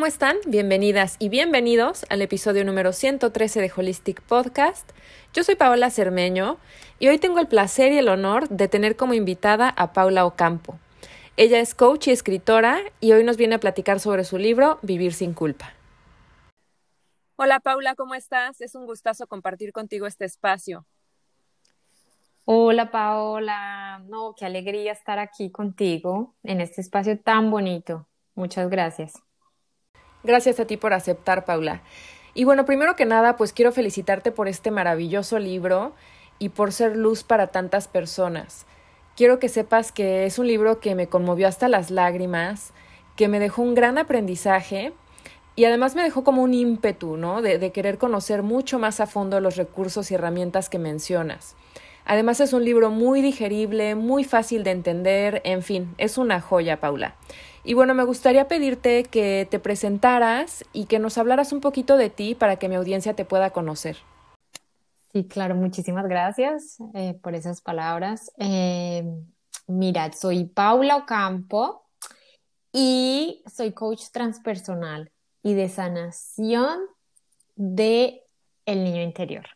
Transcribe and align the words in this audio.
¿cómo 0.00 0.06
están? 0.06 0.38
Bienvenidas 0.46 1.16
y 1.18 1.28
bienvenidos 1.28 2.06
al 2.08 2.22
episodio 2.22 2.64
número 2.64 2.94
113 2.94 3.60
de 3.60 3.70
Holistic 3.76 4.22
Podcast. 4.22 4.92
Yo 5.34 5.44
soy 5.44 5.56
Paola 5.56 5.90
Cermeño 5.90 6.56
y 6.98 7.08
hoy 7.08 7.18
tengo 7.18 7.38
el 7.38 7.48
placer 7.48 7.92
y 7.92 7.98
el 7.98 8.08
honor 8.08 8.48
de 8.48 8.66
tener 8.66 8.96
como 8.96 9.12
invitada 9.12 9.68
a 9.68 9.92
Paula 9.92 10.24
Ocampo. 10.24 10.78
Ella 11.36 11.60
es 11.60 11.74
coach 11.74 12.08
y 12.08 12.12
escritora 12.12 12.80
y 12.98 13.12
hoy 13.12 13.24
nos 13.24 13.36
viene 13.36 13.56
a 13.56 13.60
platicar 13.60 14.00
sobre 14.00 14.24
su 14.24 14.38
libro 14.38 14.78
Vivir 14.80 15.12
sin 15.12 15.34
culpa. 15.34 15.74
Hola 17.36 17.60
Paula, 17.60 17.94
¿cómo 17.94 18.14
estás? 18.14 18.62
Es 18.62 18.74
un 18.74 18.86
gustazo 18.86 19.26
compartir 19.26 19.70
contigo 19.70 20.06
este 20.06 20.24
espacio. 20.24 20.86
Hola 22.46 22.90
Paola, 22.90 24.02
no, 24.08 24.34
qué 24.34 24.46
alegría 24.46 24.92
estar 24.92 25.18
aquí 25.18 25.50
contigo 25.50 26.36
en 26.42 26.62
este 26.62 26.80
espacio 26.80 27.20
tan 27.20 27.50
bonito. 27.50 28.08
Muchas 28.34 28.70
gracias. 28.70 29.12
Gracias 30.22 30.60
a 30.60 30.66
ti 30.66 30.76
por 30.76 30.92
aceptar, 30.92 31.44
Paula. 31.44 31.82
Y 32.34 32.44
bueno, 32.44 32.64
primero 32.64 32.96
que 32.96 33.06
nada, 33.06 33.36
pues 33.36 33.52
quiero 33.52 33.72
felicitarte 33.72 34.30
por 34.30 34.48
este 34.48 34.70
maravilloso 34.70 35.38
libro 35.38 35.92
y 36.38 36.50
por 36.50 36.72
ser 36.72 36.96
luz 36.96 37.22
para 37.22 37.48
tantas 37.48 37.88
personas. 37.88 38.66
Quiero 39.16 39.38
que 39.38 39.48
sepas 39.48 39.92
que 39.92 40.26
es 40.26 40.38
un 40.38 40.46
libro 40.46 40.80
que 40.80 40.94
me 40.94 41.08
conmovió 41.08 41.48
hasta 41.48 41.68
las 41.68 41.90
lágrimas, 41.90 42.72
que 43.16 43.28
me 43.28 43.40
dejó 43.40 43.62
un 43.62 43.74
gran 43.74 43.98
aprendizaje 43.98 44.92
y 45.56 45.64
además 45.64 45.94
me 45.94 46.02
dejó 46.02 46.24
como 46.24 46.42
un 46.42 46.54
ímpetu, 46.54 47.16
¿no? 47.16 47.42
De, 47.42 47.58
de 47.58 47.72
querer 47.72 47.98
conocer 47.98 48.42
mucho 48.42 48.78
más 48.78 49.00
a 49.00 49.06
fondo 49.06 49.40
los 49.40 49.56
recursos 49.56 50.10
y 50.10 50.14
herramientas 50.14 50.68
que 50.68 50.78
mencionas. 50.78 51.56
Además 52.06 52.40
es 52.40 52.52
un 52.52 52.64
libro 52.64 52.90
muy 52.90 53.20
digerible, 53.20 53.94
muy 53.94 54.24
fácil 54.24 54.64
de 54.64 54.70
entender, 54.70 55.42
en 55.44 55.62
fin, 55.62 55.94
es 55.98 56.16
una 56.16 56.40
joya, 56.40 56.80
Paula. 56.80 57.14
Y 57.62 57.74
bueno, 57.74 57.94
me 57.94 58.04
gustaría 58.04 58.48
pedirte 58.48 59.04
que 59.04 59.46
te 59.50 59.58
presentaras 59.58 60.64
y 60.72 60.86
que 60.86 60.98
nos 60.98 61.18
hablaras 61.18 61.52
un 61.52 61.60
poquito 61.60 61.96
de 61.96 62.08
ti 62.08 62.34
para 62.34 62.56
que 62.56 62.68
mi 62.68 62.74
audiencia 62.74 63.14
te 63.14 63.24
pueda 63.24 63.50
conocer. 63.50 63.98
Sí, 65.12 65.26
claro, 65.26 65.54
muchísimas 65.56 66.06
gracias 66.06 66.78
eh, 66.94 67.14
por 67.22 67.34
esas 67.34 67.60
palabras. 67.60 68.32
Eh, 68.38 69.04
mira, 69.66 70.12
soy 70.12 70.44
Paula 70.44 70.96
Ocampo 70.96 71.84
y 72.72 73.42
soy 73.52 73.72
coach 73.72 74.04
transpersonal 74.12 75.10
y 75.42 75.54
de 75.54 75.68
sanación 75.68 76.78
de 77.56 78.22
el 78.66 78.84
niño 78.84 79.02
interior. 79.02 79.46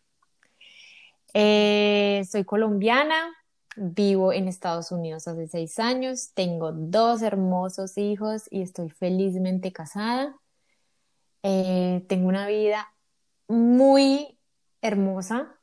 Eh, 1.32 2.22
soy 2.28 2.44
colombiana, 2.44 3.32
Vivo 3.76 4.32
en 4.32 4.46
Estados 4.46 4.92
Unidos 4.92 5.26
hace 5.26 5.48
seis 5.48 5.78
años, 5.80 6.30
tengo 6.34 6.72
dos 6.72 7.22
hermosos 7.22 7.98
hijos 7.98 8.44
y 8.50 8.62
estoy 8.62 8.88
felizmente 8.90 9.72
casada. 9.72 10.36
Eh, 11.42 12.04
tengo 12.08 12.28
una 12.28 12.46
vida 12.46 12.94
muy 13.48 14.38
hermosa 14.80 15.58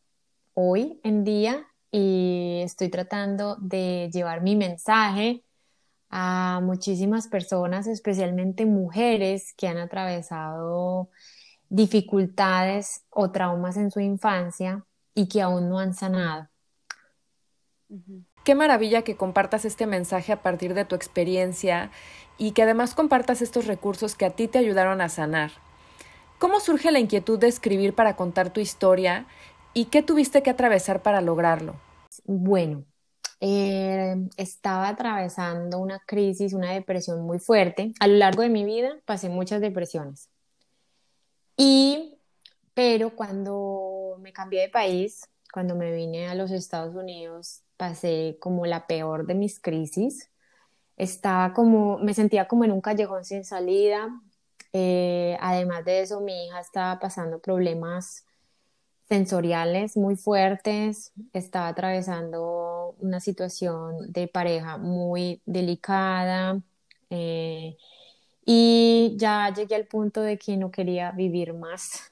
hoy 0.54 1.00
en 1.04 1.24
día 1.24 1.68
y 1.90 2.60
estoy 2.64 2.90
tratando 2.90 3.56
de 3.62 4.10
llevar 4.14 4.42
mi 4.42 4.56
mensaje 4.56 5.44
a 6.10 6.60
muchísimas 6.62 7.28
personas, 7.30 7.88
especialmente 7.88 8.66
mujeres 8.66 9.54
que 9.56 9.68
han 9.70 9.78
atravesado 9.78 11.10
dificultades 11.70 13.06
o 13.10 13.32
traumas 13.32 13.78
en 13.78 13.92
su 13.92 14.02
infancia 14.02 14.86
y 15.16 15.30
que 15.30 15.42
aún 15.42 15.70
no 15.70 15.80
han 15.80 15.94
sanado. 15.94 16.51
Qué 18.44 18.56
maravilla 18.56 19.04
que 19.04 19.16
compartas 19.16 19.66
este 19.66 19.86
mensaje 19.86 20.32
a 20.32 20.42
partir 20.42 20.74
de 20.74 20.86
tu 20.86 20.96
experiencia 20.96 21.92
y 22.38 22.52
que 22.52 22.64
además 22.64 22.96
compartas 22.96 23.42
estos 23.42 23.68
recursos 23.68 24.16
que 24.16 24.26
a 24.26 24.32
ti 24.32 24.48
te 24.48 24.58
ayudaron 24.58 25.02
a 25.02 25.10
sanar. 25.10 25.52
¿Cómo 26.40 26.60
surge 26.60 26.92
la 26.92 27.00
inquietud 27.00 27.38
de 27.38 27.48
escribir 27.48 27.94
para 27.94 28.16
contar 28.16 28.52
tu 28.52 28.60
historia 28.60 29.28
y 29.74 29.86
qué 29.86 30.02
tuviste 30.02 30.42
que 30.42 30.50
atravesar 30.50 31.04
para 31.04 31.22
lograrlo? 31.22 31.76
Bueno, 32.26 32.84
eh, 33.42 34.16
estaba 34.38 34.88
atravesando 34.88 35.78
una 35.78 36.00
crisis, 36.00 36.54
una 36.54 36.72
depresión 36.72 37.22
muy 37.22 37.40
fuerte. 37.40 37.94
A 38.00 38.08
lo 38.08 38.16
largo 38.16 38.42
de 38.42 38.50
mi 38.50 38.66
vida 38.66 38.98
pasé 39.06 39.30
muchas 39.30 39.62
depresiones. 39.62 40.30
Y, 41.58 42.18
pero 42.74 43.16
cuando 43.16 44.18
me 44.20 44.34
cambié 44.34 44.62
de 44.62 44.70
país, 44.70 45.30
cuando 45.54 45.76
me 45.76 45.92
vine 45.92 46.28
a 46.28 46.36
los 46.36 46.50
Estados 46.52 46.96
Unidos, 46.96 47.64
pasé 47.82 48.38
como 48.40 48.68
la 48.68 48.86
peor 48.86 49.26
de 49.26 49.34
mis 49.34 49.60
crisis. 49.60 50.30
Estaba 50.98 51.52
como, 51.52 51.98
me 51.98 52.14
sentía 52.14 52.48
como 52.48 52.64
en 52.64 52.72
un 52.72 52.80
callejón 52.80 53.26
sin 53.26 53.44
salida. 53.44 54.08
Eh, 54.72 55.36
además 55.42 55.84
de 55.84 56.02
eso, 56.02 56.22
mi 56.22 56.46
hija 56.46 56.60
estaba 56.60 57.00
pasando 57.00 57.40
problemas 57.40 58.24
sensoriales 59.10 59.98
muy 59.98 60.16
fuertes, 60.16 61.12
estaba 61.34 61.70
atravesando 61.70 62.96
una 63.00 63.20
situación 63.20 64.12
de 64.12 64.28
pareja 64.28 64.78
muy 64.78 65.42
delicada 65.48 66.62
eh, 67.10 67.78
y 68.46 69.16
ya 69.18 69.52
llegué 69.52 69.74
al 69.74 69.88
punto 69.88 70.22
de 70.22 70.38
que 70.38 70.56
no 70.56 70.70
quería 70.70 71.12
vivir 71.14 71.56
más. 71.56 72.12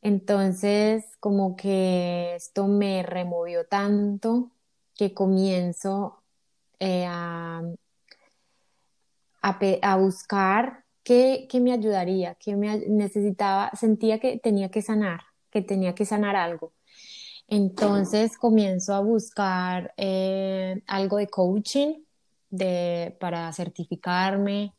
Entonces, 0.00 1.04
como 1.18 1.56
que 1.56 2.36
esto 2.36 2.68
me 2.68 3.02
removió 3.02 3.66
tanto 3.66 4.52
que 5.00 5.14
comienzo 5.14 6.22
eh, 6.78 7.06
a, 7.08 7.62
a, 9.40 9.96
buscar 9.96 10.84
qué, 11.02 11.48
me 11.54 11.72
ayudaría, 11.72 12.34
qué 12.34 12.54
me 12.54 12.80
necesitaba, 12.86 13.70
sentía 13.72 14.18
que 14.18 14.38
tenía 14.38 14.70
que 14.70 14.82
sanar, 14.82 15.22
que 15.50 15.62
tenía 15.62 15.94
que 15.94 16.04
sanar 16.04 16.36
algo. 16.36 16.74
Entonces 17.48 18.36
comienzo 18.36 18.92
a 18.92 19.00
buscar 19.00 19.94
eh, 19.96 20.82
algo 20.86 21.16
de 21.16 21.28
coaching 21.28 22.02
de, 22.50 23.16
para 23.18 23.50
certificarme 23.54 24.74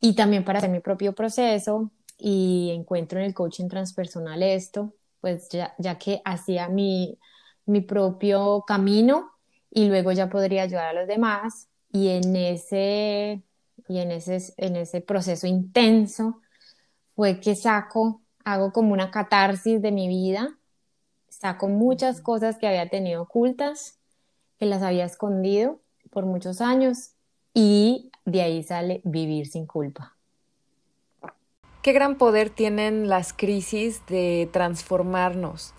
y 0.00 0.14
también 0.14 0.44
para 0.44 0.58
hacer 0.60 0.70
mi 0.70 0.78
propio 0.78 1.12
proceso 1.12 1.90
y 2.18 2.70
encuentro 2.72 3.18
en 3.18 3.24
el 3.24 3.34
coaching 3.34 3.66
transpersonal 3.66 4.44
esto, 4.44 4.94
pues 5.20 5.48
ya, 5.48 5.74
ya 5.76 5.98
que 5.98 6.22
hacía 6.24 6.68
mi, 6.68 7.18
mi 7.66 7.80
propio 7.80 8.62
camino 8.64 9.29
y 9.70 9.88
luego 9.88 10.12
ya 10.12 10.28
podría 10.28 10.62
ayudar 10.62 10.86
a 10.86 10.92
los 10.92 11.06
demás 11.06 11.68
y 11.92 12.08
en 12.08 12.36
ese, 12.36 13.42
y 13.88 13.98
en 13.98 14.10
ese, 14.10 14.52
en 14.56 14.76
ese 14.76 15.00
proceso 15.00 15.46
intenso 15.46 16.40
fue 17.14 17.40
que 17.40 17.54
saco, 17.54 18.22
hago 18.44 18.72
como 18.72 18.92
una 18.92 19.10
catarsis 19.10 19.80
de 19.82 19.92
mi 19.92 20.08
vida, 20.08 20.56
saco 21.28 21.68
muchas 21.68 22.20
cosas 22.20 22.58
que 22.58 22.66
había 22.66 22.88
tenido 22.88 23.22
ocultas, 23.22 23.98
que 24.58 24.66
las 24.66 24.82
había 24.82 25.04
escondido 25.04 25.80
por 26.10 26.26
muchos 26.26 26.60
años 26.60 27.12
y 27.54 28.10
de 28.24 28.42
ahí 28.42 28.62
sale 28.62 29.00
vivir 29.04 29.48
sin 29.48 29.66
culpa. 29.66 30.16
Qué 31.82 31.92
gran 31.92 32.18
poder 32.18 32.50
tienen 32.50 33.08
las 33.08 33.32
crisis 33.32 34.04
de 34.06 34.48
transformarnos. 34.52 35.72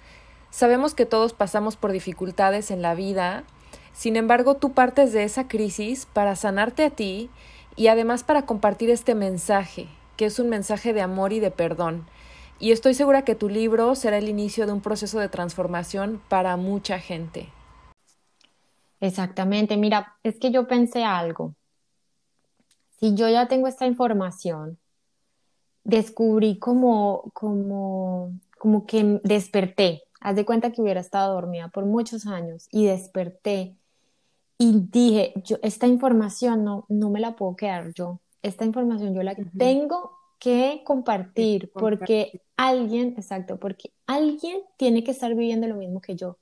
Sabemos 0.50 0.96
que 0.96 1.06
todos 1.06 1.34
pasamos 1.34 1.78
por 1.78 1.92
dificultades 1.92 2.72
en 2.72 2.82
la 2.82 2.96
vida 2.96 3.44
sin 3.94 4.16
embargo, 4.16 4.56
tú 4.56 4.74
partes 4.74 5.14
de 5.14 5.24
esa 5.24 5.48
crisis 5.48 6.06
para 6.06 6.36
sanarte 6.36 6.86
a 6.86 6.90
ti 6.90 7.30
y 7.76 7.88
además 7.88 8.24
para 8.24 8.46
compartir 8.46 8.90
este 8.90 9.16
mensaje, 9.16 9.88
que 10.18 10.26
es 10.26 10.40
un 10.40 10.50
mensaje 10.50 10.94
de 10.94 11.02
amor 11.02 11.34
y 11.34 11.40
de 11.40 11.52
perdón. 11.52 12.06
Y 12.60 12.72
estoy 12.72 12.94
segura 12.94 13.24
que 13.24 13.36
tu 13.36 13.50
libro 13.50 13.96
será 13.96 14.18
el 14.18 14.30
inicio 14.30 14.66
de 14.66 14.74
un 14.74 14.82
proceso 14.82 15.20
de 15.20 15.30
transformación 15.30 16.22
para 16.30 16.58
mucha 16.58 17.00
gente. 17.00 17.50
Exactamente, 19.00 19.78
mira, 19.78 20.16
es 20.22 20.38
que 20.38 20.52
yo 20.52 20.68
pensé 20.68 21.04
algo. 21.04 21.56
Si 23.00 23.16
yo 23.16 23.28
ya 23.30 23.48
tengo 23.48 23.68
esta 23.68 23.88
información, 23.88 24.78
descubrí 25.84 26.60
como, 26.60 27.32
como, 27.34 28.32
como 28.60 28.86
que 28.86 29.20
desperté. 29.24 30.04
Haz 30.20 30.36
de 30.36 30.46
cuenta 30.46 30.72
que 30.72 30.84
hubiera 30.84 31.00
estado 31.00 31.34
dormida 31.34 31.70
por 31.70 31.86
muchos 31.86 32.28
años 32.28 32.68
y 32.70 32.86
desperté 32.86 33.76
y 34.62 34.88
dije, 34.92 35.34
yo 35.44 35.58
esta 35.64 35.88
información 35.88 36.64
no, 36.64 36.86
no 36.88 37.10
me 37.10 37.20
la 37.20 37.36
puedo 37.36 37.56
quedar 37.56 37.96
yo. 37.96 38.20
Esta 38.44 38.64
información 38.64 39.16
yo 39.16 39.24
la 39.24 39.36
tengo 39.58 40.12
que 40.38 40.84
compartir 40.86 41.72
porque 41.74 42.44
alguien, 42.58 43.16
exacto, 43.18 43.58
porque 43.58 43.92
alguien 44.06 44.62
tiene 44.78 45.04
que 45.04 45.12
estar 45.12 45.34
viviendo 45.34 45.68
lo 45.68 45.78
mismo 45.78 46.00
que 46.00 46.16
yo. 46.16 46.38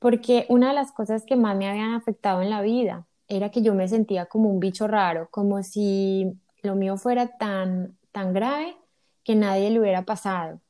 Porque 0.00 0.46
una 0.48 0.70
de 0.70 0.74
las 0.74 0.90
cosas 0.90 1.24
que 1.24 1.36
más 1.36 1.56
me 1.56 1.68
habían 1.68 1.94
afectado 1.94 2.42
en 2.42 2.50
la 2.50 2.60
vida 2.60 3.06
era 3.28 3.50
que 3.50 3.62
yo 3.62 3.72
me 3.72 3.86
sentía 3.86 4.26
como 4.26 4.50
un 4.50 4.58
bicho 4.58 4.88
raro, 4.88 5.28
como 5.30 5.62
si 5.62 6.32
lo 6.62 6.74
mío 6.74 6.96
fuera 6.96 7.36
tan, 7.38 7.96
tan 8.10 8.32
grave 8.32 8.76
que 9.22 9.36
nadie 9.36 9.70
le 9.70 9.78
hubiera 9.78 10.04
pasado. 10.04 10.60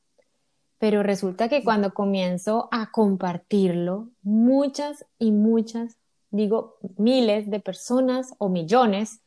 Pero 0.77 1.01
resulta 1.01 1.49
que 1.49 1.63
cuando 1.63 1.95
comienzo 1.95 2.69
a 2.71 2.91
compartirlo, 2.91 4.09
muchas 4.21 5.05
y 5.17 5.31
muchas 5.31 5.98
digo 6.31 6.77
miles 6.97 7.49
de 7.49 7.59
personas 7.59 8.33
o 8.37 8.49
millones 8.49 9.21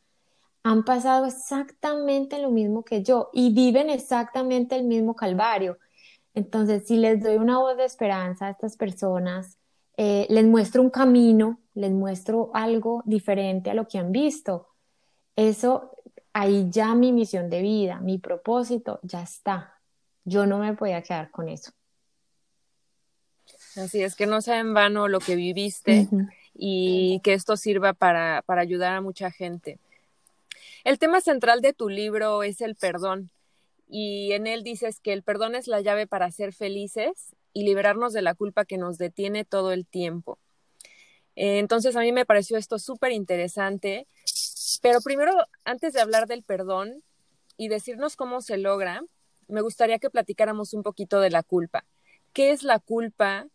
han 0.63 0.85
pasado 0.85 1.25
exactamente 1.25 2.39
lo 2.39 2.49
mismo 2.49 2.83
que 2.83 3.03
yo 3.03 3.29
y 3.33 3.53
viven 3.53 3.89
exactamente 3.89 4.75
el 4.75 4.85
mismo 4.85 5.15
calvario. 5.15 5.77
Entonces, 6.33 6.87
si 6.87 6.95
les 6.97 7.21
doy 7.21 7.35
una 7.35 7.59
voz 7.59 7.77
de 7.77 7.85
esperanza 7.85 8.47
a 8.47 8.51
estas 8.51 8.77
personas, 8.77 9.57
eh, 9.97 10.25
les 10.29 10.45
muestro 10.45 10.81
un 10.81 10.89
camino, 10.89 11.59
les 11.75 11.91
muestro 11.91 12.49
algo 12.53 13.03
diferente 13.05 13.69
a 13.69 13.73
lo 13.73 13.87
que 13.87 13.99
han 13.99 14.11
visto, 14.11 14.69
eso, 15.35 15.91
ahí 16.31 16.67
ya 16.69 16.95
mi 16.95 17.11
misión 17.11 17.49
de 17.49 17.61
vida, 17.61 17.99
mi 17.99 18.17
propósito, 18.17 18.99
ya 19.03 19.21
está. 19.21 19.79
Yo 20.23 20.45
no 20.45 20.59
me 20.59 20.73
podía 20.73 21.01
quedar 21.01 21.29
con 21.29 21.49
eso. 21.49 21.71
Así 23.75 24.01
es, 24.01 24.15
que 24.15 24.25
no 24.25 24.41
sea 24.41 24.59
en 24.59 24.73
vano 24.73 25.07
lo 25.07 25.19
que 25.19 25.35
viviste 25.35 26.07
y 26.55 27.19
que 27.23 27.33
esto 27.33 27.57
sirva 27.57 27.93
para, 27.93 28.43
para 28.45 28.61
ayudar 28.61 28.95
a 28.95 29.01
mucha 29.01 29.31
gente. 29.31 29.79
El 30.83 30.99
tema 30.99 31.21
central 31.21 31.61
de 31.61 31.73
tu 31.73 31.89
libro 31.89 32.43
es 32.43 32.61
el 32.61 32.75
perdón 32.75 33.31
y 33.89 34.31
en 34.33 34.47
él 34.47 34.63
dices 34.63 34.99
que 34.99 35.13
el 35.13 35.23
perdón 35.23 35.55
es 35.55 35.67
la 35.67 35.81
llave 35.81 36.07
para 36.07 36.31
ser 36.31 36.53
felices 36.53 37.35
y 37.53 37.63
liberarnos 37.63 38.13
de 38.13 38.21
la 38.21 38.33
culpa 38.33 38.65
que 38.65 38.77
nos 38.77 38.97
detiene 38.97 39.45
todo 39.45 39.71
el 39.71 39.85
tiempo. 39.85 40.39
Eh, 41.35 41.59
entonces 41.59 41.95
a 41.95 42.01
mí 42.01 42.11
me 42.11 42.25
pareció 42.25 42.57
esto 42.57 42.79
súper 42.79 43.11
interesante, 43.11 44.07
pero 44.81 44.99
primero, 45.01 45.33
antes 45.63 45.93
de 45.93 46.01
hablar 46.01 46.27
del 46.27 46.43
perdón 46.43 47.03
y 47.57 47.67
decirnos 47.67 48.15
cómo 48.15 48.41
se 48.41 48.57
logra, 48.57 49.03
me 49.47 49.61
gustaría 49.61 49.99
que 49.99 50.09
platicáramos 50.09 50.73
un 50.73 50.83
poquito 50.83 51.19
de 51.19 51.29
la 51.29 51.43
culpa. 51.43 51.85
¿Qué 52.33 52.51
es 52.51 52.63
la 52.63 52.79
culpa? 52.79 53.47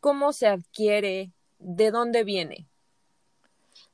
¿Cómo 0.00 0.32
se 0.32 0.46
adquiere? 0.46 1.32
¿De 1.64 1.92
dónde 1.92 2.24
viene? 2.24 2.66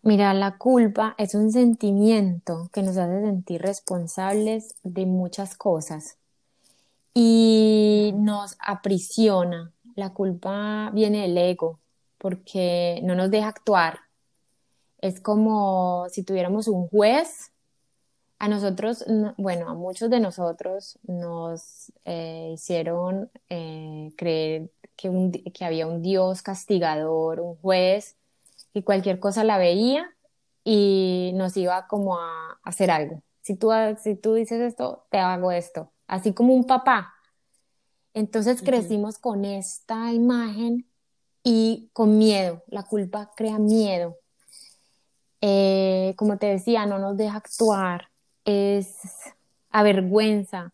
Mira, 0.00 0.32
la 0.32 0.56
culpa 0.56 1.14
es 1.18 1.34
un 1.34 1.52
sentimiento 1.52 2.70
que 2.72 2.82
nos 2.82 2.96
hace 2.96 3.20
sentir 3.20 3.60
responsables 3.60 4.74
de 4.82 5.04
muchas 5.04 5.54
cosas 5.54 6.16
y 7.12 8.14
nos 8.16 8.56
aprisiona. 8.58 9.70
La 9.96 10.14
culpa 10.14 10.90
viene 10.94 11.22
del 11.22 11.36
ego 11.36 11.78
porque 12.16 13.00
no 13.02 13.14
nos 13.14 13.30
deja 13.30 13.48
actuar. 13.48 13.98
Es 15.00 15.20
como 15.20 16.06
si 16.08 16.22
tuviéramos 16.22 16.68
un 16.68 16.88
juez. 16.88 17.52
A 18.40 18.46
nosotros, 18.46 19.04
bueno, 19.36 19.68
a 19.68 19.74
muchos 19.74 20.10
de 20.10 20.20
nosotros 20.20 20.98
nos 21.02 21.92
eh, 22.04 22.52
hicieron 22.54 23.30
eh, 23.48 24.12
creer 24.16 24.70
que, 24.96 25.64
había 25.64 25.86
un 25.88 26.02
Dios 26.02 26.42
castigador, 26.42 27.40
un 27.40 27.56
juez, 27.56 28.16
y 28.74 28.82
cualquier 28.82 29.18
cosa 29.18 29.42
la 29.42 29.58
veía 29.58 30.14
y 30.62 31.32
nos 31.34 31.56
iba 31.56 31.88
como 31.88 32.18
a, 32.18 32.60
hacer 32.62 32.90
algo. 32.92 33.22
Si 33.42 33.56
tú, 33.56 33.70
si 34.00 34.14
tú 34.14 34.34
dices 34.34 34.60
esto, 34.60 35.06
te 35.10 35.18
hago 35.18 35.50
esto. 35.50 35.90
Así 36.06 36.32
como 36.32 36.54
un 36.54 36.64
papá. 36.64 37.14
Entonces 38.14 38.62
crecimos 38.62 39.18
con 39.18 39.44
esta 39.44 40.12
imagen 40.12 40.86
y 41.42 41.90
con 41.92 42.18
miedo. 42.18 42.62
La 42.68 42.84
culpa 42.84 43.32
crea 43.34 43.58
miedo. 43.58 44.16
Eh, 45.40 46.14
como 46.16 46.38
te 46.38 46.46
decía, 46.46 46.86
no 46.86 46.98
nos 46.98 47.16
deja 47.16 47.36
actuar, 47.36 48.10
es 48.44 48.96
avergüenza. 49.70 50.72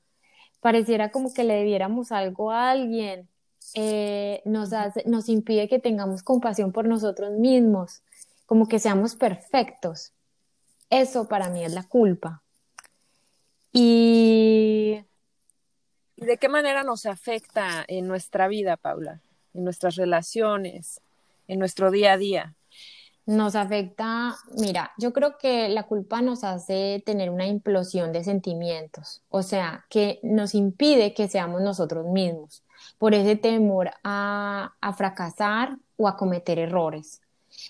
Pareciera 0.61 1.11
como 1.11 1.33
que 1.33 1.45
le 1.45 1.55
debiéramos 1.55 2.13
algo 2.13 2.51
a 2.51 2.71
alguien 2.71 3.29
eh, 3.75 4.41
nos, 4.45 4.71
nos 5.07 5.29
impide 5.29 5.69
que 5.69 5.81
tengamos 5.81 6.23
compasión 6.23 6.73
por 6.73 6.87
nosotros 6.87 7.33
mismos, 7.33 8.03
como 8.47 8.69
que 8.69 8.79
seamos 8.79 9.17
perfectos. 9.17 10.13
Eso 10.91 11.27
para 11.27 11.49
mí 11.49 11.65
es 11.65 11.73
la 11.73 11.83
culpa. 11.85 12.43
Y... 13.73 15.03
¿De 16.17 16.39
qué 16.39 16.49
manera 16.49 16.85
nos 16.85 17.07
afecta 17.07 17.85
en 17.89 18.07
nuestra 18.07 18.47
vida, 18.47 18.77
Paula? 18.77 19.21
En 19.53 19.65
nuestras 19.65 19.97
relaciones, 19.97 21.01
en 21.49 21.59
nuestro 21.59 21.91
día 21.91 22.13
a 22.13 22.17
día. 22.17 22.55
Nos 23.27 23.55
afecta, 23.55 24.37
mira, 24.59 24.93
yo 24.99 25.15
creo 25.15 25.39
que 25.39 25.71
la 25.71 25.85
culpa 25.85 26.21
nos 26.21 26.45
hace 26.45 27.03
tener 27.07 27.31
una 27.31 27.47
implosión 27.47 28.13
de 28.13 28.23
sentimientos, 28.23 29.23
o 29.31 29.43
sea, 29.43 29.87
que 29.89 30.21
nos 30.23 30.55
impide 30.55 31.15
que 31.15 31.29
seamos 31.29 31.63
nosotros 31.63 32.07
mismos 32.07 32.63
por 32.99 33.15
ese 33.15 33.37
temor 33.37 33.91
a, 34.03 34.75
fracasar 34.97 35.79
o 35.97 36.07
a 36.07 36.17
cometer 36.19 36.59
errores. 36.59 37.23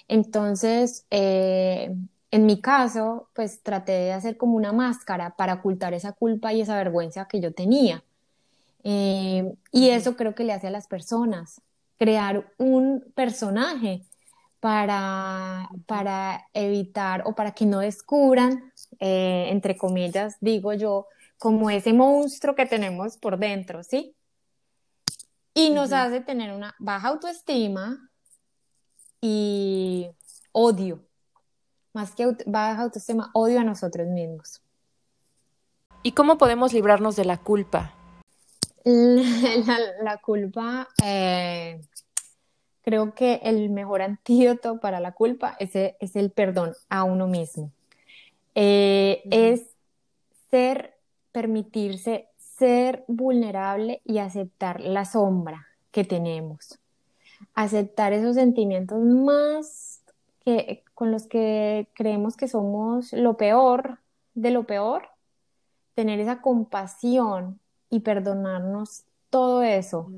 Entonces, 0.08 1.06
eh, 1.10 1.94
en 2.32 2.46
mi 2.46 2.60
caso, 2.60 3.28
pues 3.32 3.62
traté 3.62 3.92
de 3.92 4.12
hacer 4.12 4.36
como 4.36 4.56
una 4.56 4.72
máscara 4.72 5.36
para 5.36 5.54
ocultar 5.54 5.94
esa 5.94 6.12
culpa 6.12 6.52
y 6.52 6.62
esa 6.62 6.76
vergüenza 6.76 7.28
que 7.28 7.40
yo 7.40 7.52
tenía. 7.54 8.02
Eh, 8.82 9.54
y 9.70 9.90
eso 9.90 10.16
creo 10.16 10.34
que 10.34 10.42
le 10.42 10.52
hace 10.52 10.66
a 10.66 10.70
las 10.70 10.88
personas, 10.88 11.60
crear 11.96 12.52
un 12.58 13.04
personaje 13.14 14.02
para, 14.64 15.68
para 15.84 16.48
evitar 16.54 17.22
o 17.26 17.34
para 17.34 17.52
que 17.52 17.66
no 17.66 17.80
descubran, 17.80 18.72
eh, 18.98 19.48
entre 19.50 19.76
comillas, 19.76 20.38
digo 20.40 20.72
yo, 20.72 21.06
como 21.36 21.68
ese 21.68 21.92
monstruo 21.92 22.54
que 22.54 22.64
tenemos 22.64 23.18
por 23.18 23.38
dentro, 23.38 23.82
¿sí? 23.82 24.16
y 25.52 25.68
nos 25.68 25.92
hace 25.92 26.22
tener 26.22 26.50
una 26.50 26.74
baja 26.78 27.08
autoestima 27.08 28.10
y 29.20 30.08
odio, 30.52 31.04
más 31.92 32.14
que 32.14 32.34
baja 32.46 32.84
autoestima, 32.84 33.30
odio 33.34 33.60
a 33.60 33.64
nosotros 33.64 34.08
mismos. 34.08 34.62
¿Y 36.02 36.12
cómo 36.12 36.38
podemos 36.38 36.72
librarnos 36.72 37.16
de 37.16 37.26
la 37.26 37.36
culpa? 37.36 37.92
La, 38.84 40.18
culpa, 40.22 40.88
eh, 41.02 41.82
creo 42.84 43.14
que 43.14 43.40
el 43.42 43.70
mejor 43.70 44.02
antídoto 44.02 44.78
para 44.78 45.00
la 45.00 45.12
culpa 45.12 45.56
es, 45.58 45.74
es 45.74 46.16
el 46.16 46.30
perdón 46.30 46.72
a 46.88 47.04
uno 47.04 47.26
mismo. 47.26 47.72
Eh, 48.54 49.22
es 49.30 49.74
ser, 50.50 50.94
permitirse 51.32 52.28
ser 52.38 53.04
vulnerable 53.08 54.00
y 54.04 54.18
aceptar 54.18 54.80
la 54.80 55.04
sombra 55.04 55.66
que 55.90 56.04
tenemos. 56.04 56.78
Aceptar 57.54 58.12
esos 58.12 58.36
sentimientos 58.36 59.02
más 59.02 60.02
que 60.44 60.84
con 60.94 61.10
los 61.10 61.26
que 61.26 61.88
creemos 61.94 62.36
que 62.36 62.46
somos 62.46 63.12
lo 63.12 63.36
peor 63.36 63.98
de 64.34 64.50
lo 64.50 64.64
peor, 64.64 65.08
tener 65.94 66.20
esa 66.20 66.40
compasión 66.40 67.60
y 67.90 68.00
perdonarnos 68.00 69.04
todo 69.30 69.62
eso. 69.62 70.08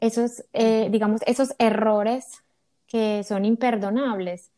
Esos, 0.00 0.44
eh, 0.52 0.88
digamos, 0.90 1.20
esos 1.26 1.54
errores 1.58 2.42
que 2.86 3.22
son 3.24 3.44
imperdonables. 3.44 4.50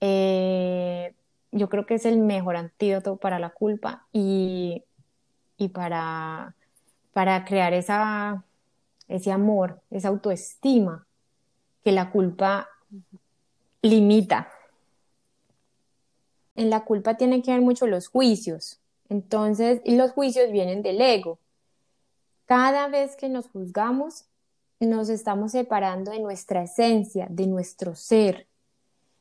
Eh, 0.00 1.14
yo 1.50 1.68
creo 1.68 1.86
que 1.86 1.94
es 1.94 2.06
el 2.06 2.18
mejor 2.18 2.56
antídoto 2.56 3.16
para 3.16 3.38
la 3.38 3.50
culpa 3.50 4.06
y 4.12 4.84
y 5.58 5.68
para, 5.68 6.54
para 7.12 7.44
crear 7.44 7.74
esa, 7.74 8.44
ese 9.08 9.32
amor, 9.32 9.82
esa 9.90 10.08
autoestima 10.08 11.06
que 11.84 11.92
la 11.92 12.10
culpa 12.10 12.68
limita. 13.82 14.50
En 16.54 16.70
la 16.70 16.84
culpa 16.84 17.16
tienen 17.16 17.42
que 17.42 17.50
ver 17.50 17.60
mucho 17.60 17.86
los 17.86 18.08
juicios. 18.08 18.80
Entonces, 19.08 19.80
los 19.84 20.12
juicios 20.12 20.50
vienen 20.52 20.82
del 20.82 21.00
ego. 21.00 21.38
Cada 22.46 22.88
vez 22.88 23.16
que 23.16 23.28
nos 23.28 23.48
juzgamos, 23.48 24.26
nos 24.86 25.08
estamos 25.08 25.52
separando 25.52 26.10
de 26.12 26.20
nuestra 26.20 26.62
esencia, 26.62 27.26
de 27.30 27.46
nuestro 27.46 27.94
ser. 27.94 28.46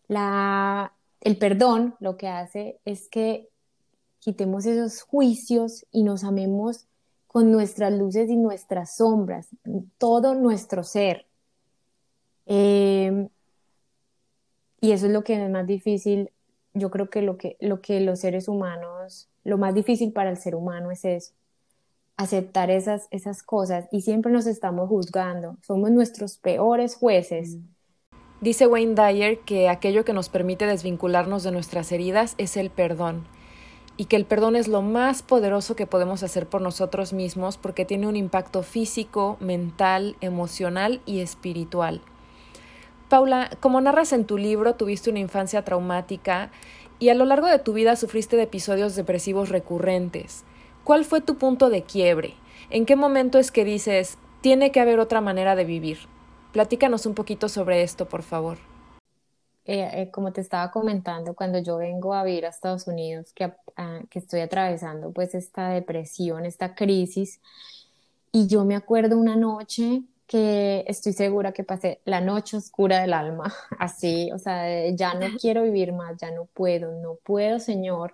La, 0.08 0.94
el 1.22 1.38
perdón 1.38 1.96
lo 2.00 2.18
que 2.18 2.28
hace 2.28 2.80
es 2.86 3.08
que 3.10 3.50
quitemos 4.20 4.66
esos 4.66 5.02
juicios 5.02 5.86
y 5.92 6.04
nos 6.04 6.24
amemos 6.24 6.88
con 7.28 7.52
nuestras 7.52 7.94
luces 7.94 8.30
y 8.30 8.38
nuestras 8.38 8.96
sombras, 8.98 9.48
todo 9.98 10.36
nuestro 10.36 10.84
ser. 10.84 11.26
Em, 12.46 13.30
y 14.80 14.92
eso 14.92 15.08
es 15.08 15.12
lo 15.12 15.24
que 15.24 15.44
es 15.44 15.50
más 15.50 15.68
difícil, 15.68 16.32
yo 16.74 16.90
creo 16.92 17.10
que 17.10 17.22
lo, 17.22 17.38
que 17.38 17.58
lo 17.60 17.82
que 17.82 18.00
los 18.00 18.20
seres 18.20 18.48
humanos, 18.48 19.28
lo 19.44 19.58
más 19.58 19.74
difícil 19.74 20.14
para 20.14 20.30
el 20.30 20.38
ser 20.38 20.56
humano 20.56 20.92
es 20.92 21.04
eso, 21.04 21.34
aceptar 22.18 22.72
esas, 22.72 23.08
esas 23.12 23.44
cosas 23.44 23.88
y 23.92 24.02
siempre 24.02 24.32
nos 24.32 24.48
estamos 24.48 24.90
juzgando, 24.90 25.58
somos 25.62 25.92
nuestros 25.92 26.38
peores 26.38 26.96
jueces. 26.96 27.58
Dice 28.42 28.68
Wayne 28.68 28.96
Dyer 28.96 29.40
que 29.40 29.70
aquello 29.70 30.04
que 30.04 30.14
nos 30.14 30.30
permite 30.30 30.66
desvincularnos 30.66 31.44
de 31.44 31.52
nuestras 31.52 31.92
heridas 31.92 32.36
es 32.38 32.58
el 32.58 32.70
perdón 32.70 33.28
y 33.98 34.06
que 34.06 34.16
el 34.16 34.26
perdón 34.26 34.56
es 34.56 34.68
lo 34.68 34.82
más 34.82 35.24
poderoso 35.24 35.76
que 35.76 35.88
podemos 35.88 36.22
hacer 36.22 36.48
por 36.48 36.62
nosotros 36.62 37.14
mismos 37.14 37.58
porque 37.58 37.86
tiene 37.86 38.08
un 38.08 38.16
impacto 38.16 38.62
físico, 38.62 39.38
mental, 39.40 40.16
emocional 40.22 41.02
y 41.06 41.22
espiritual. 41.22 42.02
Paula, 43.10 43.50
como 43.60 43.82
narras 43.82 44.14
en 44.14 44.26
tu 44.26 44.38
libro, 44.38 44.76
tuviste 44.76 45.10
una 45.10 45.20
infancia 45.20 45.64
traumática 45.64 46.52
y 47.00 47.10
a 47.10 47.16
lo 47.16 47.26
largo 47.26 47.48
de 47.48 47.60
tu 47.60 47.74
vida 47.74 47.96
sufriste 47.96 48.36
de 48.36 48.44
episodios 48.44 48.96
depresivos 48.96 49.50
recurrentes. 49.50 50.44
¿Cuál 50.88 51.04
fue 51.04 51.20
tu 51.20 51.36
punto 51.38 51.70
de 51.70 51.84
quiebre? 51.84 52.36
¿En 52.70 52.86
qué 52.86 52.96
momento 52.96 53.40
es 53.40 53.52
que 53.52 53.66
dices, 53.66 54.18
tiene 54.40 54.72
que 54.72 54.80
haber 54.80 55.00
otra 55.00 55.20
manera 55.20 55.54
de 55.54 55.66
vivir? 55.66 55.98
Platícanos 56.54 57.06
un 57.06 57.14
poquito 57.14 57.50
sobre 57.50 57.84
esto, 57.84 58.08
por 58.08 58.24
favor. 58.24 58.58
Eh, 59.66 59.90
eh, 59.92 60.12
como 60.12 60.32
te 60.32 60.40
estaba 60.40 60.72
comentando, 60.72 61.34
cuando 61.34 61.60
yo 61.60 61.76
vengo 61.76 62.14
a 62.14 62.24
vivir 62.24 62.46
a 62.46 62.50
Estados 62.52 62.88
Unidos, 62.88 63.34
que, 63.34 63.52
que 64.10 64.20
estoy 64.20 64.40
atravesando 64.40 65.12
pues 65.12 65.36
esta 65.36 65.72
depresión, 65.72 66.46
esta 66.46 66.74
crisis, 66.74 67.42
y 68.32 68.48
yo 68.48 68.64
me 68.64 68.78
acuerdo 68.78 69.18
una 69.18 69.36
noche 69.36 70.04
que 70.26 70.86
estoy 70.88 71.12
segura 71.12 71.52
que 71.52 71.66
pasé 71.66 72.00
la 72.06 72.22
noche 72.22 72.56
oscura 72.56 73.02
del 73.02 73.12
alma, 73.12 73.54
así, 73.78 74.32
o 74.32 74.40
sea, 74.40 74.90
ya 74.92 75.16
no 75.16 75.26
quiero 75.42 75.64
vivir 75.64 75.92
más, 75.92 76.16
ya 76.16 76.32
no 76.32 76.46
puedo, 76.46 76.94
no 77.02 77.16
puedo, 77.16 77.60
Señor. 77.60 78.14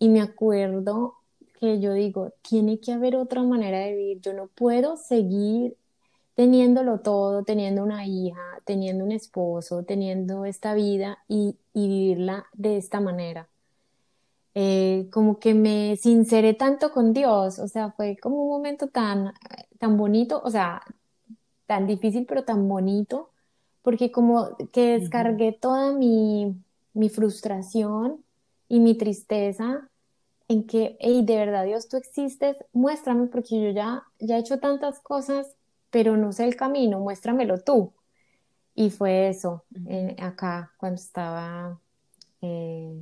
Y 0.00 0.08
me 0.08 0.22
acuerdo 0.22 1.19
que 1.60 1.80
yo 1.80 1.92
digo, 1.92 2.32
tiene 2.42 2.80
que 2.80 2.92
haber 2.92 3.16
otra 3.16 3.42
manera 3.42 3.80
de 3.80 3.94
vivir, 3.94 4.20
yo 4.20 4.32
no 4.32 4.48
puedo 4.48 4.96
seguir 4.96 5.76
teniéndolo 6.34 7.00
todo, 7.00 7.44
teniendo 7.44 7.82
una 7.82 8.06
hija, 8.06 8.40
teniendo 8.64 9.04
un 9.04 9.12
esposo, 9.12 9.84
teniendo 9.84 10.44
esta 10.46 10.74
vida 10.74 11.18
y, 11.28 11.56
vivirla 11.74 12.46
de 12.54 12.78
esta 12.78 13.00
manera. 13.00 13.48
Eh, 14.54 15.08
como 15.12 15.38
que 15.38 15.54
me 15.54 15.96
sinceré 15.96 16.54
tanto 16.54 16.90
con 16.92 17.12
Dios, 17.12 17.58
o 17.58 17.68
sea, 17.68 17.92
fue 17.92 18.16
como 18.16 18.42
un 18.42 18.48
momento 18.50 18.88
tan, 18.88 19.32
tan 19.78 19.96
bonito, 19.96 20.40
o 20.44 20.50
sea, 20.50 20.82
tan 21.66 21.86
difícil, 21.86 22.26
pero 22.26 22.44
tan 22.44 22.68
bonito, 22.68 23.30
porque 23.82 24.10
como 24.10 24.56
que 24.72 24.98
descargué 24.98 25.52
toda 25.52 25.92
mi, 25.92 26.56
frustración 27.14 28.24
y 28.68 28.80
mi 28.80 28.94
tristeza 28.96 29.88
en 30.50 30.66
que, 30.66 30.96
hey, 30.98 31.22
de 31.24 31.36
verdad, 31.36 31.64
Dios, 31.64 31.88
tú 31.88 31.96
existes, 31.96 32.56
muéstrame, 32.72 33.28
porque 33.28 33.62
yo 33.62 33.70
ya, 33.70 34.02
ya 34.18 34.36
he 34.36 34.40
hecho 34.40 34.58
tantas 34.58 34.98
cosas, 34.98 35.54
pero 35.90 36.16
no 36.16 36.32
sé 36.32 36.44
el 36.44 36.56
camino, 36.56 36.98
muéstramelo 36.98 37.60
tú. 37.62 37.94
Y 38.74 38.90
fue 38.90 39.28
eso, 39.28 39.64
acá, 40.18 40.72
cuando 40.76 41.00
estaba, 41.00 41.78
eh, 42.42 43.00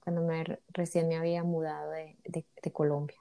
cuando 0.00 0.22
me, 0.22 0.58
recién 0.68 1.08
me 1.08 1.16
había 1.16 1.44
mudado 1.44 1.90
de 1.90 2.72
Colombia. 2.72 3.18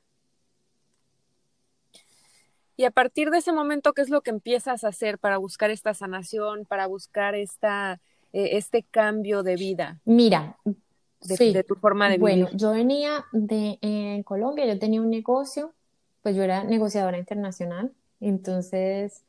Y 2.77 2.85
a 2.85 2.91
partir 2.91 3.29
de 3.29 3.39
ese 3.39 3.51
momento, 3.51 3.91
¿qué 3.91 4.03
es 4.03 4.09
lo 4.09 4.21
que 4.21 4.29
empiezas 4.29 4.85
a 4.85 4.87
hacer 4.87 5.19
para 5.19 5.37
buscar 5.37 5.69
esta 5.69 5.93
sanación, 5.93 6.65
para 6.65 6.87
buscar 6.87 7.35
esta, 7.35 7.99
eh, 8.31 8.51
este 8.53 8.83
cambio 8.83 9.43
de 9.43 9.57
vida? 9.57 9.99
Mira, 10.05 10.59
de, 11.27 11.63
tu 11.63 11.75
forma 11.75 12.05
de 12.09 12.17
vivir. 12.17 12.21
Bueno, 12.21 12.49
yo 12.53 12.71
venía 12.71 13.25
de 13.31 13.77
en 13.81 14.23
Colombia, 14.23 14.65
yo 14.65 14.79
tenía 14.79 15.01
un 15.01 15.09
negocio, 15.09 15.71
pues 16.23 16.35
yo 16.35 16.43
era 16.43 16.63
negociadora 16.63 17.17
internacional, 17.17 17.91
entonces 18.19 19.21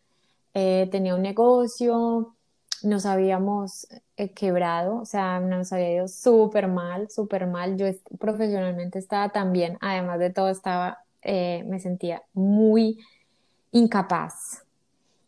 eh, 0.54 0.88
tenía 0.90 1.14
un 1.14 1.22
negocio, 1.22 2.34
nos 2.82 3.06
habíamos 3.06 3.86
eh, 4.16 4.30
quebrado, 4.30 4.96
o 4.96 5.04
sea, 5.04 5.40
nos 5.40 5.72
había 5.72 5.92
ido 5.92 6.08
súper 6.08 6.68
mal, 6.68 7.10
súper 7.10 7.46
mal. 7.46 7.76
Yo 7.76 7.86
profesionalmente 8.18 8.98
estaba 8.98 9.30
también, 9.30 9.78
además 9.80 10.18
de 10.18 10.30
todo, 10.30 10.48
estaba, 10.48 10.98
me 11.22 11.80
sentía 11.80 12.22
muy 12.32 12.98
incapaz. 13.72 14.66